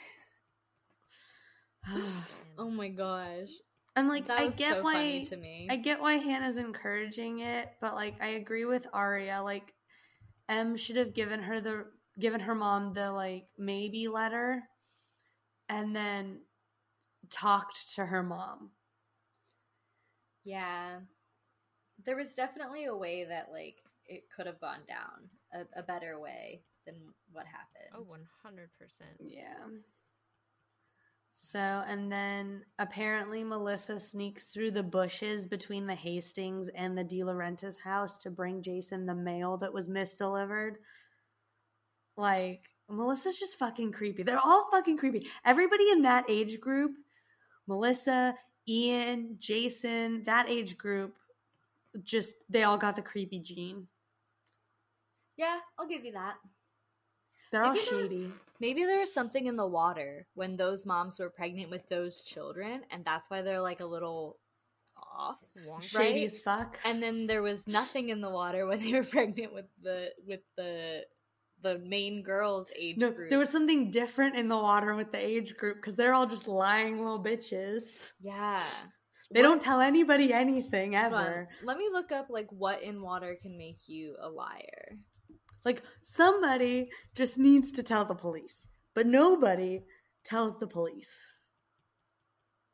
[2.61, 3.51] Oh my gosh.
[3.95, 5.68] and like, That I get so why funny to me.
[5.70, 9.41] I get why Hanna's encouraging it, but like, I agree with Aria.
[9.43, 9.74] Like,
[10.49, 11.86] M should have given her the
[12.18, 14.64] given her mom the like maybe letter,
[15.68, 16.41] and then
[17.30, 18.70] talked to her mom.
[20.45, 21.01] Yeah.
[22.05, 23.76] There was definitely a way that like
[24.07, 26.97] it could have gone down, a, a better way than
[27.32, 27.95] what happened.
[27.95, 28.05] Oh,
[28.47, 28.66] 100%.
[29.20, 29.45] Yeah.
[31.41, 37.78] So, and then apparently Melissa sneaks through the bushes between the Hastings and the DiLaurentis
[37.78, 40.72] house to bring Jason the mail that was misdelivered.
[42.16, 44.24] Like, Melissa's just fucking creepy.
[44.24, 45.28] They're all fucking creepy.
[45.45, 46.97] Everybody in that age group,
[47.68, 48.34] Melissa,
[48.66, 51.14] Ian, Jason, that age group,
[52.03, 53.86] just, they all got the creepy gene.
[55.36, 56.34] Yeah, I'll give you that.
[57.51, 58.32] They're all Maybe was- shady.
[58.61, 62.82] Maybe there was something in the water when those moms were pregnant with those children,
[62.90, 64.38] and that's why they're like a little
[64.96, 65.44] off.
[65.66, 65.82] Wonk.
[65.82, 66.76] Shady as fuck.
[66.84, 70.40] And then there was nothing in the water when they were pregnant with the with
[70.57, 71.05] the
[71.62, 73.30] the main girls age No, group.
[73.30, 76.46] there was something different in the water with the age group because they're all just
[76.49, 77.82] lying little bitches.
[78.20, 78.62] yeah.
[79.30, 81.49] They What- don't tell anybody anything ever.
[81.62, 84.96] Let me look up like what in water can make you a liar.
[85.64, 89.82] Like somebody just needs to tell the police, but nobody
[90.24, 91.18] tells the police.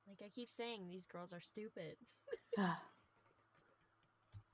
[0.06, 1.96] Like I keep saying, these girls are stupid.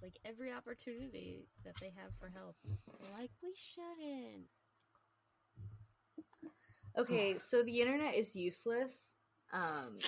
[0.03, 4.47] Like every opportunity that they have for help, they're like, we shouldn't.
[6.99, 9.12] Okay, so the internet is useless.
[9.53, 9.99] Um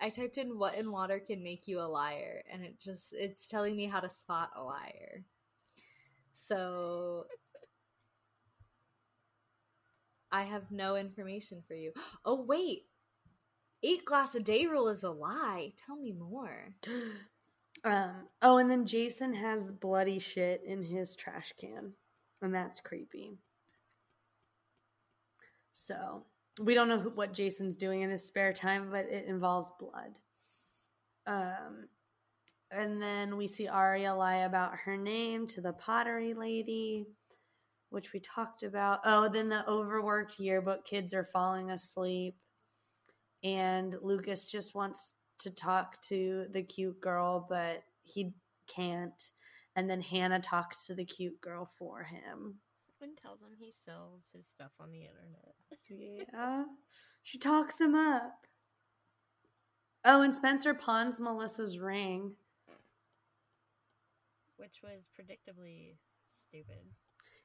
[0.00, 3.46] I typed in what in water can make you a liar and it just it's
[3.46, 5.24] telling me how to spot a liar.
[6.32, 7.26] So
[10.32, 11.92] I have no information for you.
[12.24, 12.84] Oh wait.
[13.82, 15.72] 8 glass a day rule is a lie.
[15.86, 16.74] Tell me more.
[17.84, 18.28] um.
[18.42, 21.94] Oh, and then Jason has bloody shit in his trash can,
[22.42, 23.38] and that's creepy.
[25.72, 26.24] So
[26.60, 30.18] we don't know who, what Jason's doing in his spare time, but it involves blood.
[31.26, 31.88] Um,
[32.70, 37.06] and then we see Aria lie about her name to the pottery lady,
[37.90, 39.00] which we talked about.
[39.04, 42.36] Oh, then the overworked yearbook kids are falling asleep,
[43.42, 48.32] and Lucas just wants to talk to the cute girl, but he
[48.66, 49.30] can't.
[49.76, 52.56] And then Hanna talks to the cute girl for him.
[53.02, 55.54] And tells him he sells his stuff on the internet.
[55.88, 56.64] Yeah.
[57.22, 58.46] she talks him up.
[60.04, 62.32] Oh, and Spencer pawns Melissa's ring.
[64.56, 65.96] Which was predictably
[66.30, 66.84] stupid.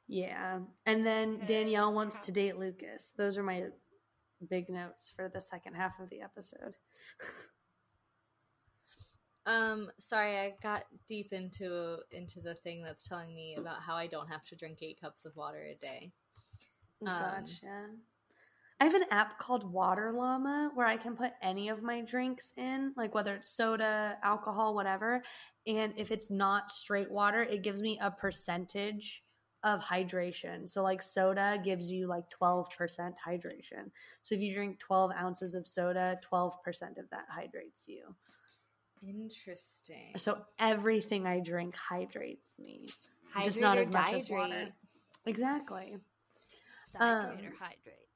[0.07, 0.59] Yeah.
[0.85, 3.11] And then Danielle wants to date Lucas.
[3.17, 3.65] Those are my
[4.49, 6.75] big notes for the second half of the episode.
[9.47, 14.07] Um sorry, I got deep into into the thing that's telling me about how I
[14.07, 16.11] don't have to drink 8 cups of water a day.
[17.05, 17.85] Um, Gotcha.
[18.81, 22.53] I have an app called Water Llama where I can put any of my drinks
[22.57, 25.21] in, like whether it's soda, alcohol, whatever.
[25.67, 29.23] And if it's not straight water, it gives me a percentage
[29.65, 30.69] of hydration.
[30.69, 32.65] So, like soda gives you like 12%
[33.27, 33.91] hydration.
[34.23, 36.51] So, if you drink 12 ounces of soda, 12%
[36.97, 38.15] of that hydrates you.
[39.05, 40.13] Interesting.
[40.17, 42.85] So, everything I drink hydrates me.
[43.33, 44.69] Hydrate just not as much as water.
[45.25, 45.97] Exactly.
[46.95, 48.07] Dihydrate Um, or hydrate.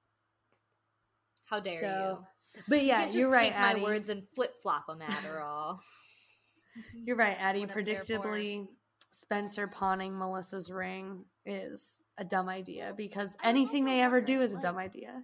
[1.45, 2.19] How dare So,
[2.55, 2.61] you?
[2.67, 5.79] But You yeah, can't just you're right, take my words and flip flop them, Adderall.
[6.93, 7.61] You're right, Addie.
[7.65, 8.13] what I'm there for.
[8.13, 8.67] Predictably,
[9.11, 14.59] Spencer pawning Melissa's ring is a dumb idea because anything they ever do is a
[14.59, 15.23] dumb idea.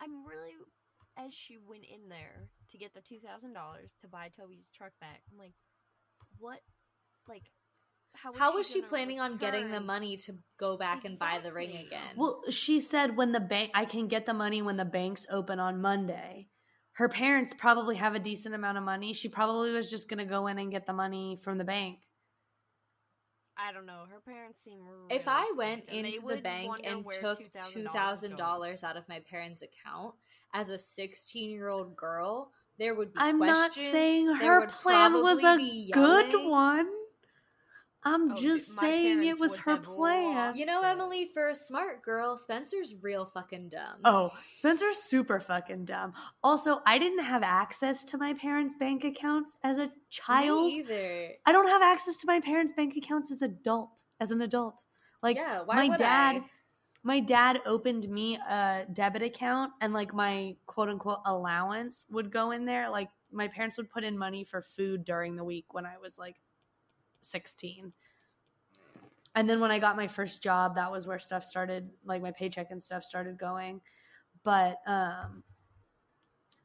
[0.00, 0.52] I'm really
[1.16, 4.92] as she went in there to get the two thousand dollars to buy Toby's truck
[5.00, 5.54] back, I'm like,
[6.38, 6.58] what?
[7.28, 7.44] Like,
[8.14, 11.04] how was How she was she gonna planning on getting the money to go back
[11.04, 12.14] and buy the ring again?
[12.16, 15.60] Well, she said when the bank, I can get the money when the banks open
[15.60, 16.48] on Monday.
[16.94, 19.12] Her parents probably have a decent amount of money.
[19.12, 21.98] She probably was just going to go in and get the money from the bank.
[23.56, 24.04] I don't know.
[24.10, 24.80] Her parents seem.
[25.10, 28.30] if I went stupid, and they into the bank and took $2,000 two was thousand
[28.30, 28.36] going.
[28.38, 30.14] dollars out of my parents' account
[30.52, 33.20] as a sixteen-year-old girl, there would be.
[33.20, 35.56] I'm not saying there her plan was a
[35.92, 36.88] good one.
[38.04, 40.56] I'm Oh, just saying it was her plan.
[40.56, 40.82] You know.
[40.82, 44.00] Emily, for a smart girl, Spencer's real fucking dumb.
[44.04, 46.12] Oh, Spencer's super fucking dumb.
[46.42, 50.66] Also, I didn't have access to my parents' bank accounts as a child.
[50.66, 51.30] Me either.
[51.46, 54.82] I don't have access to my parents' bank accounts as adult, as an adult.
[55.22, 56.42] Like yeah, why my would dad, I?
[57.02, 62.50] my dad opened me a debit account, and like my quote unquote allowance would go
[62.50, 62.90] in there.
[62.90, 66.18] Like my parents would put in money for food during the week when I was
[66.18, 66.36] like
[67.24, 67.92] sixteen.
[69.34, 72.30] And then when I got my first job, that was where stuff started, like my
[72.30, 73.80] paycheck and stuff started going.
[74.42, 75.42] But um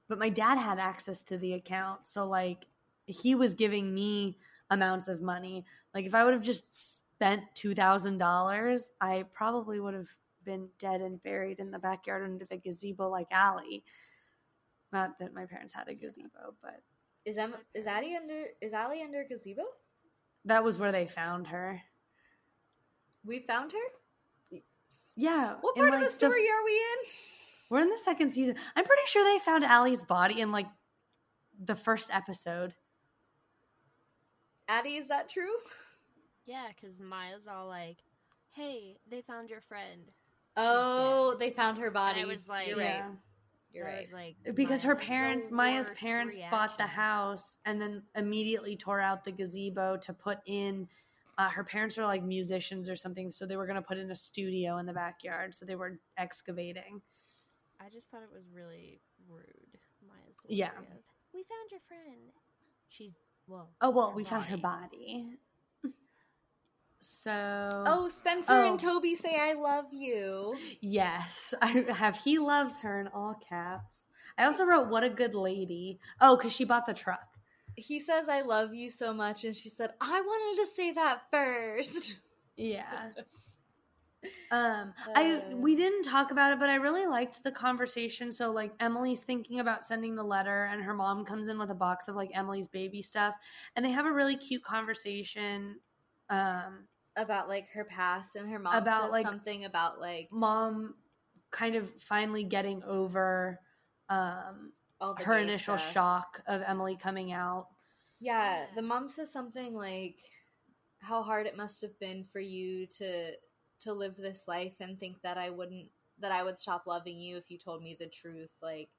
[0.07, 2.65] but my dad had access to the account, so like
[3.05, 4.37] he was giving me
[4.69, 5.65] amounts of money.
[5.93, 10.09] Like if I would have just spent two thousand dollars, I probably would have
[10.45, 13.83] been dead and buried in the backyard under the gazebo like Allie.
[14.91, 16.81] Not that my parents had a gazebo, but
[17.25, 19.63] Is Em- is Addie under is Allie under gazebo?
[20.45, 21.81] That was where they found her.
[23.25, 24.59] We found her.
[25.15, 25.55] Yeah.
[25.61, 27.09] What in, part of the story are we in?
[27.69, 28.55] We're in the second season.
[28.75, 30.67] I'm pretty sure they found Allie's body in like
[31.63, 32.73] the first episode.
[34.67, 35.51] Addie, is that true?
[36.45, 37.97] Yeah, because Maya's all like,
[38.51, 40.01] "Hey, they found your friend."
[40.55, 42.21] Oh, they found her body.
[42.21, 43.03] I was like- You're right.
[43.71, 43.79] Yeah.
[43.79, 44.07] You're right.
[44.13, 48.99] like, because Maya her parents maya's worst parents bought the house and then immediately tore
[48.99, 50.87] out the gazebo to put in
[51.37, 54.09] uh, her parents are like musicians or something so they were going to put in
[54.11, 57.01] a studio in the backyard so they were excavating
[57.81, 58.99] I just thought it was really
[59.29, 59.79] rude.
[60.05, 60.67] Maya's Yeah.
[60.77, 60.85] of,
[61.33, 62.31] We found your friend.
[62.89, 63.13] She's
[63.47, 63.69] well.
[63.81, 65.37] oh well her we found her body.
[67.01, 68.69] So Oh, Spencer Oh.
[68.69, 70.55] and Toby say I love you.
[70.81, 73.99] yes i have he loves her in all caps
[74.37, 77.27] i also wrote what a good lady oh because she bought the truck
[77.75, 81.21] He says I love you so much, and she said I wanted to say that
[81.31, 82.15] first.
[82.57, 83.11] Yeah.
[84.51, 85.55] Um, I Uh.
[85.55, 88.33] we didn't talk about it, but I really liked the conversation.
[88.33, 91.75] So like Emily's thinking about sending the letter, and her mom comes in with a
[91.75, 93.33] box of like Emily's baby stuff,
[93.77, 95.79] and they have a really cute conversation.
[96.29, 100.95] Um, about like her past, and her mom About, says like- something about like mom
[101.51, 103.59] kind of finally getting over
[104.09, 105.91] um all her initial stuff.
[105.93, 107.67] shock of Emily coming out.
[108.19, 108.65] Yeah, Yeah.
[108.75, 110.19] the mom says something like
[110.99, 113.31] how hard it must have been for you to
[113.81, 115.87] to live this life and think that I wouldn't
[116.19, 118.89] that I would stop loving you if you told me the truth like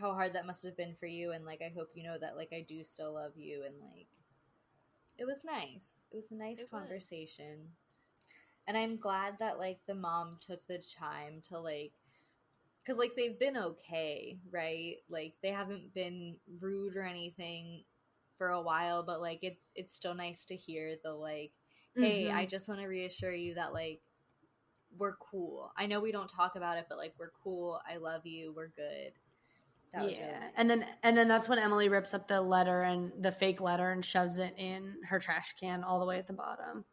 [0.00, 2.36] how hard that must have been for you and like I hope you know that
[2.36, 4.06] like I do still love you and like
[5.18, 6.04] it was nice.
[6.12, 6.78] It was a nice It was.
[6.78, 7.76] conversation.
[8.66, 11.92] And I'm glad that like the mom took the time to like
[12.86, 14.96] cuz like they've been okay, right?
[15.08, 17.84] Like they haven't been rude or anything
[18.36, 21.52] for a while, but like it's it's still nice to hear the like
[21.98, 22.34] hey, Mhm.
[22.34, 24.00] I just want to reassure you that like
[24.96, 25.72] we're cool.
[25.76, 27.80] I know we don't talk about it, but like we're cool.
[27.88, 28.52] I love you.
[28.54, 29.12] We're good.
[29.92, 30.50] That was really nice.
[30.56, 33.90] and then and then that's when Emily rips up the letter and the fake letter
[33.90, 36.84] and shoves it in her trash can all the way at the bottom.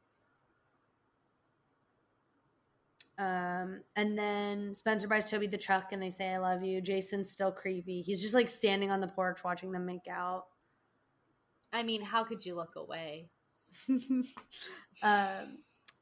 [3.18, 6.82] Um, and then Spencer buys Toby the truck and they say, I love you.
[6.82, 8.02] Jason's still creepy.
[8.02, 10.46] He's just like standing on the porch watching them make out.
[11.72, 13.30] I mean, how could you look away?
[13.90, 14.26] um,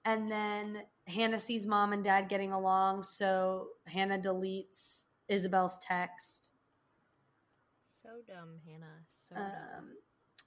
[0.05, 6.49] and then Hanna sees mom and dad getting along, so Hanna deletes Isabel's text.
[8.03, 9.05] So dumb, Hanna.
[9.29, 9.45] So dumb.
[9.45, 9.89] Um,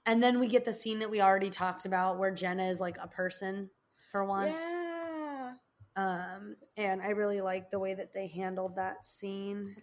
[0.05, 2.97] and then we get the scene that we already talked about where Jenna is like
[3.01, 3.69] a person
[4.11, 4.61] for once.
[4.61, 5.53] Yeah.
[5.95, 9.75] Um, and I really like the way that they handled that scene.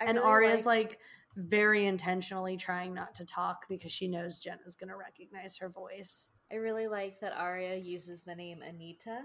[0.00, 0.98] I and really Aria's like
[1.36, 6.30] very intentionally trying not to talk because she knows Jenna's gonna recognize her voice.
[6.50, 9.20] I really like that Aria uses the name Anita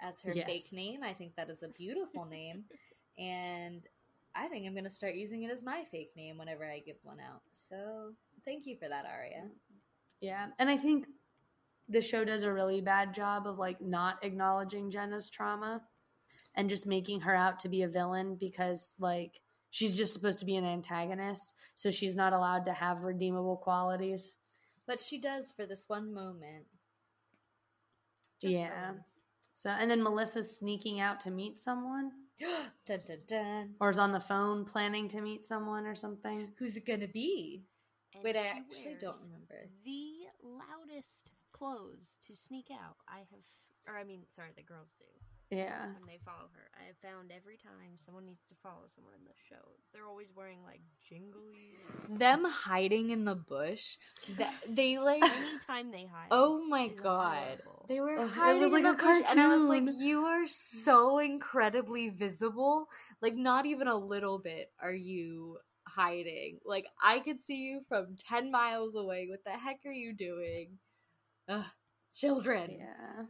[0.00, 1.02] as her fake name.
[1.02, 2.64] I think that is a beautiful name.
[3.18, 3.82] And
[4.38, 6.96] I think I'm going to start using it as my fake name whenever I give
[7.02, 7.42] one out.
[7.50, 8.12] So
[8.44, 9.44] thank you for that, Aria.
[10.20, 11.06] Yeah, and I think
[11.88, 15.82] the show does a really bad job of like not acknowledging Jenna's trauma
[16.54, 20.46] and just making her out to be a villain because like she's just supposed to
[20.46, 24.36] be an antagonist, so she's not allowed to have redeemable qualities.
[24.86, 26.64] But she does for this one moment.
[28.40, 28.90] Just yeah.
[28.90, 29.02] once.
[29.56, 32.12] So and then Melissa's sneaking out to meet someone
[32.86, 33.74] dun dun dun.
[33.80, 36.52] or is on the phone planning to meet someone or something.
[36.58, 37.64] Who's it gonna be?
[38.14, 39.70] And Wait, I actually don't remember.
[39.82, 42.96] The loudest clothes to sneak out.
[43.08, 43.40] I have,
[43.88, 45.04] or I mean, sorry, the girls do
[45.50, 45.86] Yeah.
[45.94, 46.70] when they follow her.
[46.74, 50.28] I have found every time someone needs to follow someone in the show, they're always
[50.34, 51.76] wearing like jingly.
[52.08, 53.96] Them hiding in the bush.
[54.38, 55.22] That they like.
[55.22, 56.28] Anytime they hide.
[56.30, 57.60] Oh my god.
[57.62, 57.86] horrible.
[57.88, 59.84] They were Ugh, it hiding was in like the a bush, and I was like,
[59.98, 62.88] "You are so incredibly visible.
[63.22, 66.58] Like, not even a little bit are you hiding.
[66.64, 69.28] Like, I could see you from ten miles away.
[69.30, 70.78] What the heck are you doing?
[71.48, 71.64] Ugh,
[72.12, 72.78] children.
[72.80, 73.24] Yeah.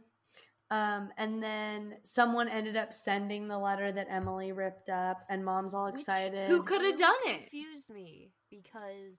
[0.69, 5.73] Um, and then someone ended up sending the letter that Emily ripped up, and mom's
[5.73, 6.49] all Which- excited.
[6.49, 7.41] Who could have done it?
[7.49, 9.17] Confused me because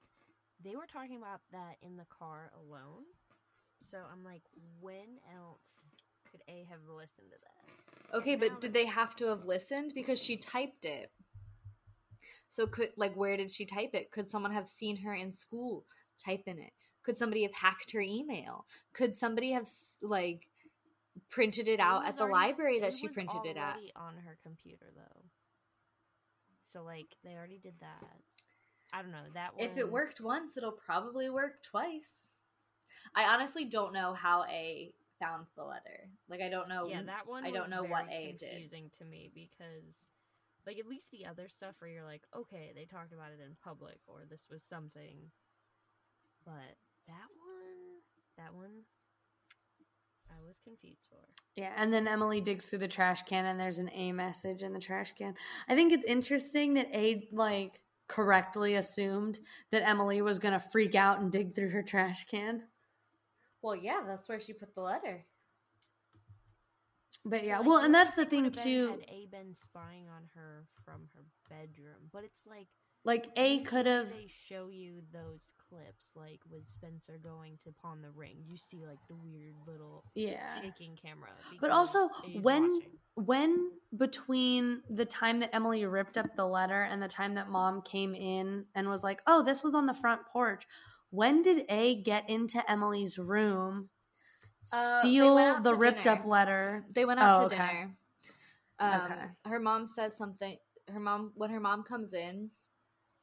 [0.62, 3.04] they were talking about that in the car alone.
[3.82, 4.42] So I'm like,
[4.80, 5.80] when else
[6.30, 8.18] could A have listened to that?
[8.18, 11.10] Okay, And but did they have to have listened because she typed it?
[12.50, 14.10] So could like where did she type it?
[14.10, 15.86] Could someone have seen her in school
[16.22, 16.72] type in it?
[17.02, 18.66] Could somebody have hacked her email?
[18.92, 19.68] Could somebody have
[20.02, 20.48] like
[21.30, 23.76] printed it out was at the already- library that she printed it at?
[23.96, 25.22] on her computer though.
[26.64, 28.04] So like they already did that.
[28.92, 29.64] I don't know that one.
[29.66, 32.32] If it worked once, it'll probably work twice.
[33.14, 36.08] I honestly don't know how A found the letter.
[36.28, 36.86] Like I don't know.
[36.88, 37.44] yeah, that one.
[37.44, 38.48] I don't know what A did.
[38.50, 39.96] confusing to me because,
[40.66, 43.56] like, at least the other stuff where you're like, okay, they talked about it in
[43.62, 45.16] public or this was something,
[46.44, 46.76] but
[47.08, 48.00] that one,
[48.38, 48.84] that one,
[50.30, 51.16] I was confused for.
[51.56, 54.72] Yeah, and then Emily digs through the trash can, and there's an A message in
[54.72, 55.34] the trash can.
[55.68, 61.20] I think it's interesting that A like correctly assumed that Emily was gonna freak out
[61.20, 62.62] and dig through her trash can.
[63.60, 65.26] Well, yeah, that's where she put the letter.
[67.24, 68.90] But So, yeah, like, well, and that's the thing too.
[68.90, 72.68] Had A been spying on her from her bedroom, but it's like
[73.04, 74.08] Like A could have.
[74.10, 78.36] They show you those clips, like with Spencer going to pawn the ring.
[78.46, 80.60] You see like the weird little Yeah.
[80.60, 81.30] shaking camera.
[81.60, 82.08] But also,
[82.42, 82.90] when watching.
[83.14, 87.82] when between the time that Emily ripped up the letter and the time that mom
[87.82, 90.66] came in and was like, "Oh, this was on the front porch,"
[91.10, 93.88] when did A get into Emily's room,
[94.72, 96.84] Uh, steal out the ripped up letter?
[96.92, 97.56] They went out Oh, to okay.
[97.56, 97.96] dinner.
[98.80, 99.24] Um, Okay.
[99.46, 100.56] Her mom says something.
[100.88, 102.50] Her mom, when her mom comes in,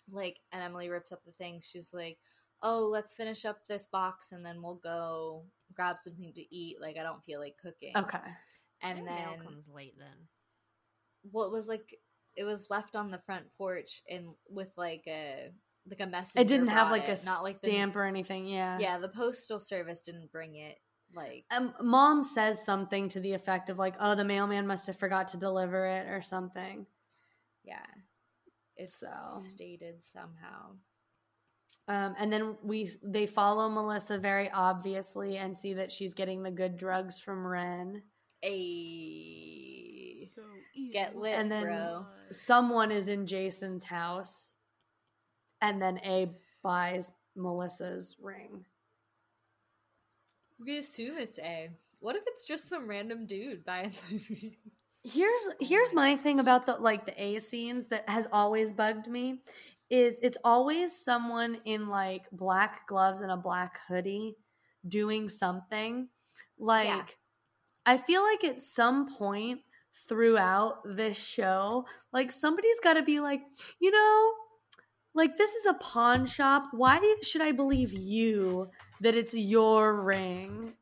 [0.09, 2.17] like, and Emily rips up the thing, she's like,
[2.61, 6.77] "Oh, let's finish up this box and then we'll go grab something to eat.
[6.81, 8.19] Like, I don't feel like cooking." Okay,
[8.81, 9.95] And Their mail then, comes late.
[9.97, 10.27] Then
[11.31, 11.97] well, was like
[12.35, 15.49] it was left on the front porch and with like a
[15.89, 16.41] like a messenger.
[16.41, 18.47] it didn't have brought like a not like the stamp or anything.
[18.47, 18.97] Yeah, yeah.
[18.97, 20.77] The postal service didn't bring it.
[21.13, 24.97] Like, Um, mom says something to the effect of like, "Oh, the mailman must have
[24.97, 26.87] forgot to deliver it" or something.
[27.63, 27.85] yeah,
[28.77, 29.41] it's So.
[29.47, 30.71] stated somehow.
[31.87, 36.49] Um, and then we they follow Melissa very obviously and see that she's getting the
[36.51, 38.01] good drugs from Wren.
[38.43, 40.41] A so
[40.91, 42.05] get lit, And then- bro.
[42.31, 44.55] Someone is in Jason's house,
[45.61, 46.31] and then A
[46.63, 48.65] buys Melissa's ring.
[50.59, 51.69] We assume it's A.
[51.99, 54.55] What if it's just some random dude buying the ring?
[55.05, 59.41] Here's here's my thing about the like the A scenes that has always bugged me
[59.89, 64.35] is it's always someone in like black gloves and a black hoodie
[64.87, 66.07] doing something.
[66.57, 67.03] Like Yeah.
[67.85, 69.61] I feel like at some point
[70.09, 73.41] throughout this show, like somebody's got to be like,
[73.79, 74.31] you know,
[75.13, 76.63] like this is a pawn shop.
[76.71, 78.69] Why should I believe you
[79.01, 80.73] that it's your ring?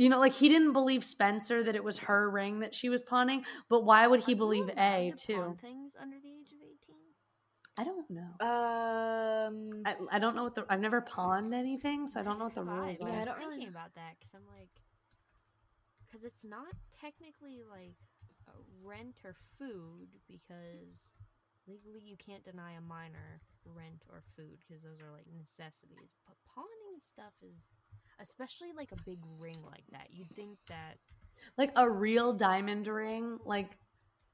[0.00, 3.02] You know, like he didn't believe Spencer that it was her ring that she was
[3.02, 5.58] pawning, but why would he Are believe A to pawn too?
[5.60, 7.04] Things under the age of eighteen.
[7.78, 8.32] I don't know.
[8.40, 12.46] Um, I, I don't know what the I've never pawned anything, so I don't know
[12.46, 13.08] what the Neither have I, rules are.
[13.08, 14.72] Yeah, I I was don't thinking really- about that because I'm like,
[16.08, 17.96] because it's not technically like
[18.48, 21.12] a rent or food because
[21.68, 26.16] legally you can't deny a minor rent or food because those are like necessities.
[26.26, 27.60] But pawning stuff is,
[28.20, 30.96] especially like a big ring like that, you'd think that
[31.58, 33.76] like a real diamond ring, like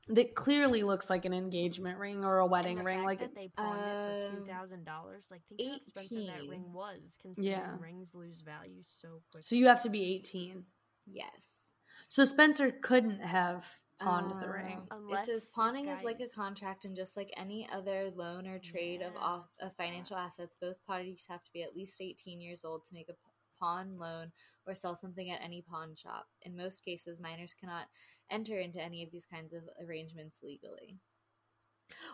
[0.09, 2.99] that clearly looks like an engagement ring or a wedding the ring.
[2.99, 5.27] fact Like that they pawned it for Um, two thousand dollars.
[5.31, 7.17] Like think how expensive that ring was.
[7.21, 7.77] Considering Yeah.
[7.81, 9.43] rings lose value so quickly.
[9.43, 10.65] so, you have to be eighteen.
[11.07, 11.63] yes.
[12.09, 13.65] So Spencer couldn't have
[13.99, 14.87] pawned the Uh, ring.
[14.93, 18.59] Unless it says pawning is like a contract, and just like any other loan or
[18.61, 22.65] trade of off of financial assets, both parties have to be at least 18 years
[22.65, 23.19] old to make a p-
[23.59, 24.33] pawn loan
[24.67, 26.27] or sell something at any pawn shop.
[26.43, 27.87] In most cases, minors cannot
[28.31, 30.99] enter into any of these kinds of arrangements legally.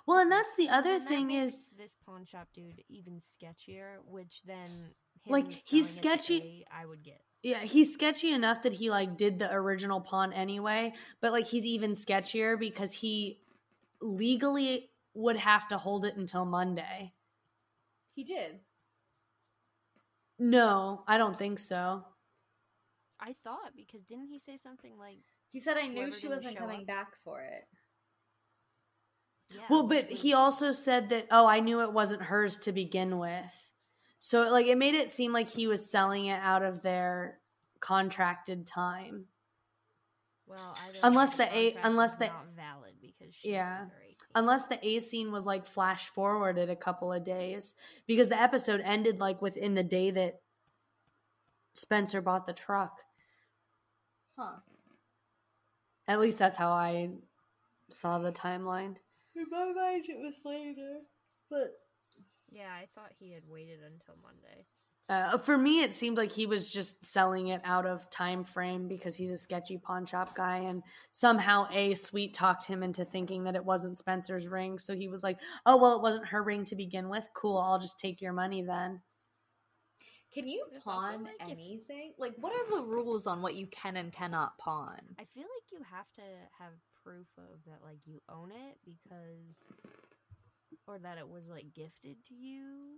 [0.07, 4.43] Well, and that's the other that thing is this pawn shop dude even sketchier, which
[4.45, 4.91] then
[5.25, 7.23] him Like, he's selling it to sketchy- A, I would get.
[7.43, 11.65] yeah, he's sketchy enough that he like did the original pawn anyway, but like he's
[11.65, 13.41] even sketchier because he
[14.01, 17.15] legally would have to hold it until Monday.
[18.15, 18.61] He did.
[20.43, 22.05] No, I don't think so.
[23.21, 25.19] I thought because didn't he say something like
[25.53, 26.87] He said, "I knew she wasn't coming up?
[26.87, 27.65] back for it."
[29.55, 29.61] yeah?
[29.71, 32.73] Well, which but was- he also said that oh, I knew it wasn't hers to
[32.73, 33.47] begin with.
[34.19, 37.39] So like it made it seem like he was selling it out of their
[37.81, 39.27] contracted time.
[40.47, 43.87] well either unless that the A- unless the- not valid because she's Yeah.
[44.35, 44.61] Under 18.
[44.61, 47.75] Unless the A scene was like flash forwarded a couple of days
[48.07, 50.41] because the episode ended like within the day that
[51.75, 53.01] Spencer bought the truck.
[54.39, 54.57] Huh.
[56.09, 57.11] At least that's how I
[57.89, 58.97] saw the timeline.
[59.35, 61.01] In my mind, it was later,
[61.49, 61.73] but
[62.51, 64.67] yeah, I thought he had waited until Monday.
[65.09, 68.89] Uh, for me, it seemed like he was just selling it out of time frame
[68.89, 73.45] because he's a sketchy pawn shop guy, and somehow A sweet talked him into thinking
[73.45, 74.79] that it wasn't Spencer's ring.
[74.79, 77.29] So he was like, "Oh well, it wasn't her ring to begin with.
[77.35, 79.03] Cool, I'll just take your money then."
[80.33, 82.15] can you But it's also pawn like if- anything?
[82.17, 84.99] Like, what are the rules on what you can and cannot pawn?
[85.19, 86.23] I feel like you have to
[86.59, 86.73] have
[87.05, 89.65] proof of that like you own it because
[90.87, 92.97] or that it was like gifted to you.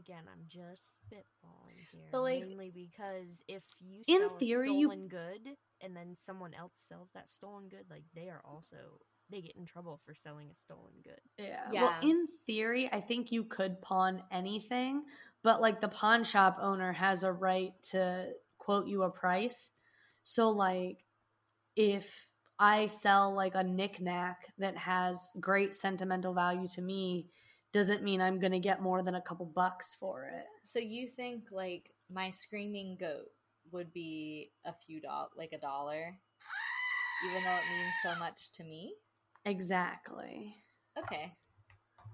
[0.00, 2.08] Again, I'm just spitballing here.
[2.10, 6.54] But, like- mainly because if you In theory, a you- stolen good and then someone
[6.54, 8.76] else sells that stolen good, like they are also
[9.28, 11.20] they get in trouble for selling a stolen good.
[11.38, 11.68] Yeah.
[11.70, 11.82] Yeah.
[11.84, 15.04] Well, in theory, I think you could pawn anything,
[15.44, 19.70] but like the pawn shop owner has a right to quote you a price.
[20.24, 21.04] So, like,
[21.76, 22.26] if
[22.58, 27.28] I sell like a knickknack that has great sentimental value to me,
[27.72, 30.44] doesn't mean I'm going to get more than a couple bucks for it.
[30.62, 33.28] So you think like my screaming goat
[33.72, 36.14] would be a few dollars, like a dollar,
[37.30, 38.94] even though it means so much to me?
[39.44, 40.54] Exactly.
[40.98, 41.32] Okay,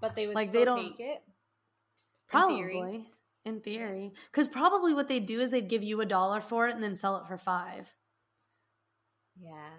[0.01, 1.23] but they would Like, still they don't- take it.
[2.29, 3.09] Probably.
[3.45, 4.11] In theory.
[4.29, 6.95] Because probably what they'd do is they'd give you a dollar for it and then
[6.95, 7.87] sell it for five.
[9.41, 9.71] Yeah.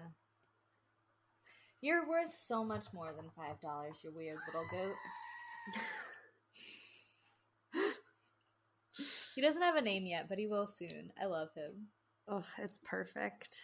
[1.81, 4.95] You're worth so much more than five dollars, you weird little goat.
[9.35, 11.11] He doesn't have a name yet, but he will soon.
[11.21, 11.87] I love him.
[12.27, 13.57] Oh, it's perfect.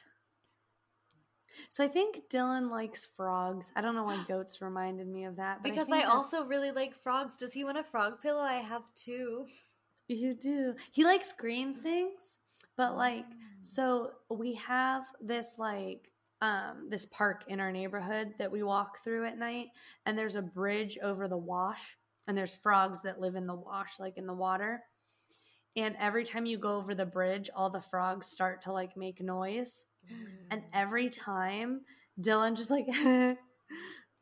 [1.69, 3.67] So I think Dylan likes frogs.
[3.75, 5.63] I don't know why goats reminded me of that.
[5.63, 7.37] Because think I, also really like frogs.
[7.37, 8.41] Does he want a frog pillow?
[8.41, 9.45] I have two.
[10.07, 10.73] you do.
[10.91, 12.37] He likes green things,
[12.77, 13.65] but like Mm.
[13.65, 19.25] so we have this like um this park in our neighborhood that we walk through
[19.25, 19.67] at night
[20.05, 21.79] and there's a bridge over the wash
[22.27, 24.81] and there's frogs that live in the wash like in the water.
[25.77, 29.21] And every time you go over the bridge, all the frogs start to like make
[29.21, 29.85] noise.
[30.51, 30.65] and Mm.
[30.73, 31.81] every time
[32.19, 32.85] Dylan just like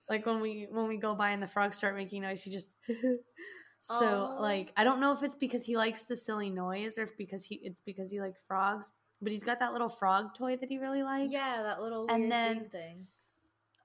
[0.10, 2.68] like when we when we go by and the frogs start making noise, he just
[3.82, 4.42] so Aw.
[4.42, 7.44] like I don't know if it's because he likes the silly noise or if because
[7.46, 8.94] he it's because he likes frogs,
[9.24, 11.32] but he's got that little frog toy that he really likes.
[11.32, 13.08] Yeah, that little And then- green thing.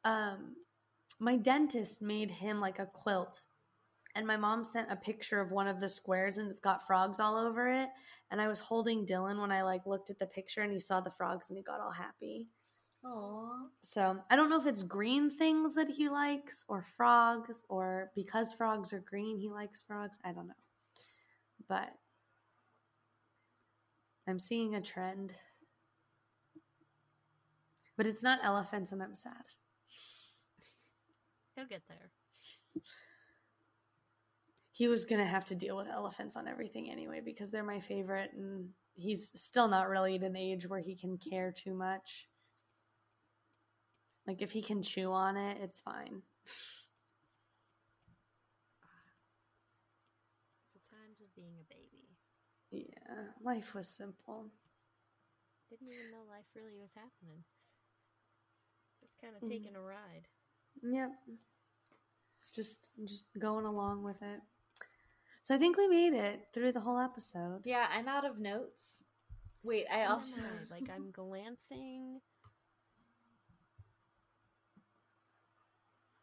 [0.04, 0.56] Um,
[1.18, 3.42] my dentist made him like a quilt,
[4.14, 7.20] and my mom sent a picture of one of the squares and it's got frogs
[7.20, 7.88] all over it.
[8.30, 11.00] And I was holding Dylan when I like looked at the picture and he saw
[11.00, 12.46] the frogs and he got all happy.
[13.04, 13.68] Aww.
[13.82, 18.52] So I don't know if it's green things that he likes or frogs or because
[18.52, 20.16] frogs are green he likes frogs.
[20.24, 20.54] I don't know.
[21.68, 21.90] But
[24.28, 25.32] I'm seeing a trend.
[27.96, 29.48] But it's not elephants and I'm sad.
[31.56, 32.10] He'll get there.
[34.70, 37.80] He was going to have to deal with elephants on everything anyway because they're my
[37.80, 42.28] favorite and he's still not really at an age where he can care too much.
[44.26, 46.22] Like if he can chew on it, it's fine.
[50.74, 52.97] The times of being a baby.
[53.08, 54.50] Yeah, life was simple.
[55.70, 57.44] Didn't even know life really was happening.
[59.00, 59.48] Just kind of Mhm.
[59.50, 60.28] taking a ride.
[60.82, 61.10] Yep.
[62.54, 64.40] Just just going along with it.
[65.42, 67.64] So I think we made it through the whole episode.
[67.64, 69.04] Yeah, I'm out of notes.
[69.62, 72.20] Wait, I also I, like I'm glancing.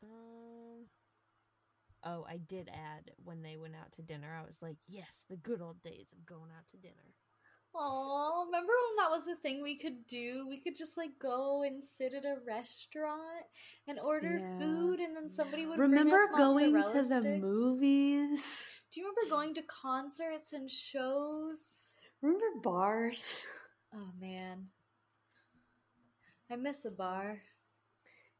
[0.04, 0.45] Um.
[2.06, 4.38] Oh, I did add when they went out to dinner.
[4.40, 7.16] I was like, yes, the good old days of going out to dinner.
[7.76, 10.46] Oh, remember when that was the thing we could do?
[10.48, 13.46] We could just like go and sit at a restaurant
[13.88, 14.58] and order Yeah.
[14.58, 17.42] food, and then somebody would Remember bring us going to the sticks.
[17.42, 18.42] movies?
[18.92, 21.60] Do you remember going to concerts and shows?
[22.22, 23.34] Remember bars?
[23.94, 24.68] Oh man,
[26.50, 27.42] I miss a bar.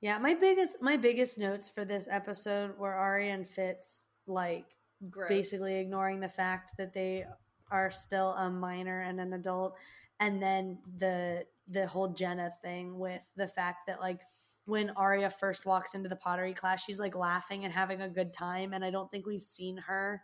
[0.06, 4.68] Yeah, my biggest my biggest notes for this episode were Aria and Fitz like
[5.10, 5.30] Gross.
[5.30, 7.26] basically ignoring the fact that they
[7.72, 9.76] are still a minor and an adult
[10.20, 14.22] and then the the whole Jenna thing with the fact that like
[14.66, 18.32] when Aria first walks into the pottery class she's like laughing and having a good
[18.32, 20.22] time and I don't think we've seen her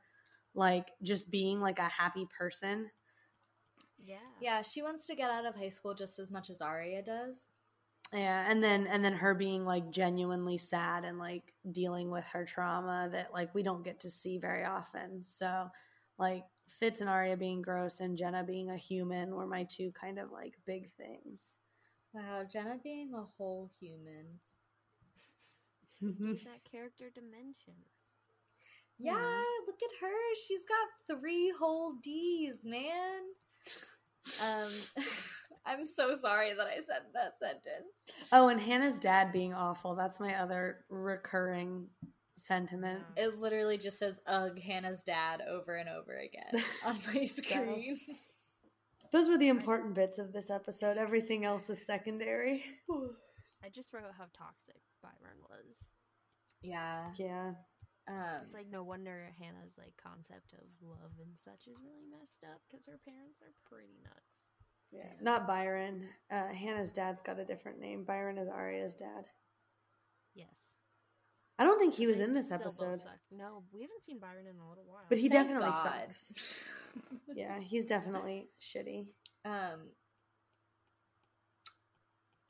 [0.54, 2.92] like just being like a happy person.
[3.98, 4.18] Yeah.
[4.40, 7.48] Yeah, she wants to get out of high school just as much as Aria does.
[8.14, 12.44] Yeah, and then and then her being like genuinely sad and like dealing with her
[12.44, 15.24] trauma that like we don't get to see very often.
[15.24, 15.70] So
[16.20, 20.20] like Fitz and Aria being gross and Jenna being a human were my two kind
[20.20, 21.52] of like big things.
[22.14, 24.26] Wow, Jenna being a whole human.
[26.02, 27.76] Give that character dimension.
[29.00, 29.44] Yeah, Yeah.
[29.68, 30.36] look at her.
[30.48, 33.22] She's got three whole D's, man.
[34.44, 34.72] Um,
[35.66, 37.94] I'm so sorry that I said that sentence.
[38.32, 39.96] oh, and Hanna's dad being awful.
[39.96, 41.88] That's my other recurring
[42.38, 43.04] sentiment.
[43.16, 47.98] It literally just says "Ugh, Hanna's dad" over and over again on my screen.
[49.12, 50.98] Those were the important bits of this episode.
[50.98, 52.64] Everything else is secondary.
[53.64, 55.90] I just wrote how toxic Byron was.
[56.62, 57.06] yeah.
[57.18, 57.52] Yeah.
[58.08, 62.42] Um, It's like no wonder Hanna's like concept of love and such is really messed
[62.44, 64.41] up because her parents are pretty nuts.
[64.92, 65.06] Yeah.
[65.22, 66.08] Not Byron.
[66.32, 68.04] Uh, Hanna's dad's got a different name.
[68.04, 69.28] Byron is Aria's dad.
[70.36, 70.68] Yes.
[71.60, 73.00] I don't think he was They in this episode.
[73.32, 75.04] No, we haven't seen Byron in a little while.
[75.10, 76.08] But he thank definitely God.
[76.10, 76.54] sucks.
[77.36, 79.06] Yeah, he's definitely shitty.
[79.46, 79.92] Um,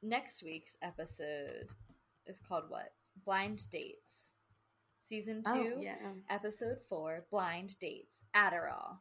[0.01, 1.67] next week's episode
[2.25, 2.91] is called what?
[3.25, 4.31] Blind Dates.
[5.03, 5.95] Season two, Oh, yeah.
[6.29, 8.23] episode four, Blind Dates.
[8.35, 8.97] Adderall.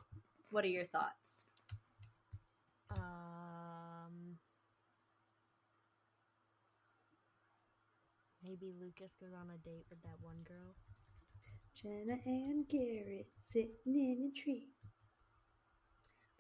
[0.51, 1.49] What are your thoughts?
[2.99, 3.03] Um,
[8.51, 10.75] maybe Lucas goes on a date with that one girl.
[11.81, 14.69] Jenna and Garrett sitting in a tree.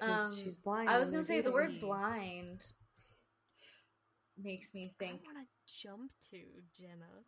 [0.01, 0.89] Um, she's blind.
[0.89, 2.73] I was gonna say the word blind
[4.43, 5.21] makes me think.
[5.23, 6.39] I want to jump to
[6.77, 7.23] Jenna.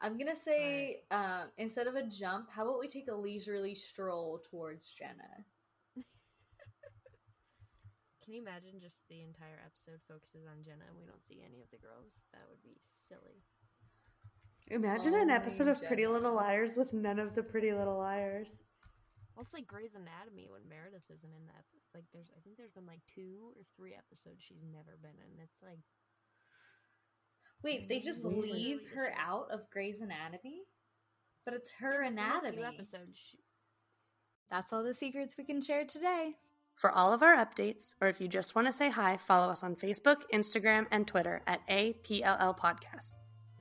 [0.00, 4.40] I'm gonna say um, instead of a jump, how about we take a leisurely stroll
[4.50, 5.44] towards Jenna?
[8.28, 11.64] Can you imagine just the entire episode focuses on Jenna and we don't see any
[11.64, 12.12] of the girls?
[12.36, 12.76] That would be
[13.08, 13.40] silly.
[14.68, 18.52] Imagine an episode of Pretty Little Liars with none of the Pretty Little Liars.
[19.32, 21.64] Well, it's like Grey's Anatomy when Meredith isn't in that.
[21.96, 25.40] Like, there's I think there's been like two or three episodes she's never been in.
[25.40, 25.80] It's like
[27.64, 30.68] Wait, they just leave her out of Grey's Anatomy?
[31.46, 32.62] But it's her in a few anatomy.
[32.62, 33.16] episodes.
[33.16, 33.38] She,
[34.50, 36.36] That's all the secrets we can share today.
[36.78, 39.64] For all of our updates, or if you just want to say hi, follow us
[39.64, 43.14] on Facebook, Instagram, and Twitter at APLL Podcast.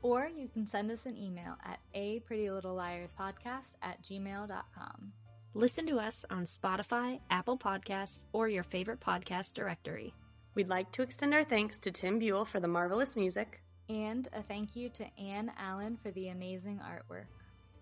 [0.03, 5.13] Or you can send us an email at a pretty little liars podcast at gmail.com.
[5.55, 10.13] listen to us on Spotify, Apple Podcasts, or your favorite podcast directory.
[10.53, 13.63] We'd like to extend our thanks to Tim Buell for the marvelous music.
[13.89, 17.25] And a thank you to Anne Allen for the amazing artwork.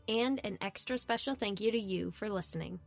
[0.07, 2.79] And an extra special thank you to you for listening.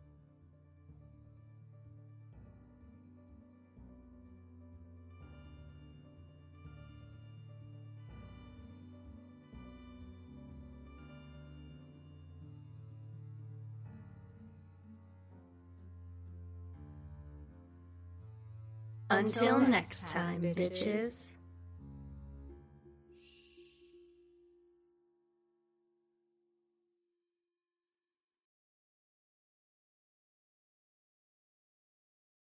[19.19, 21.33] Until next time, bitches.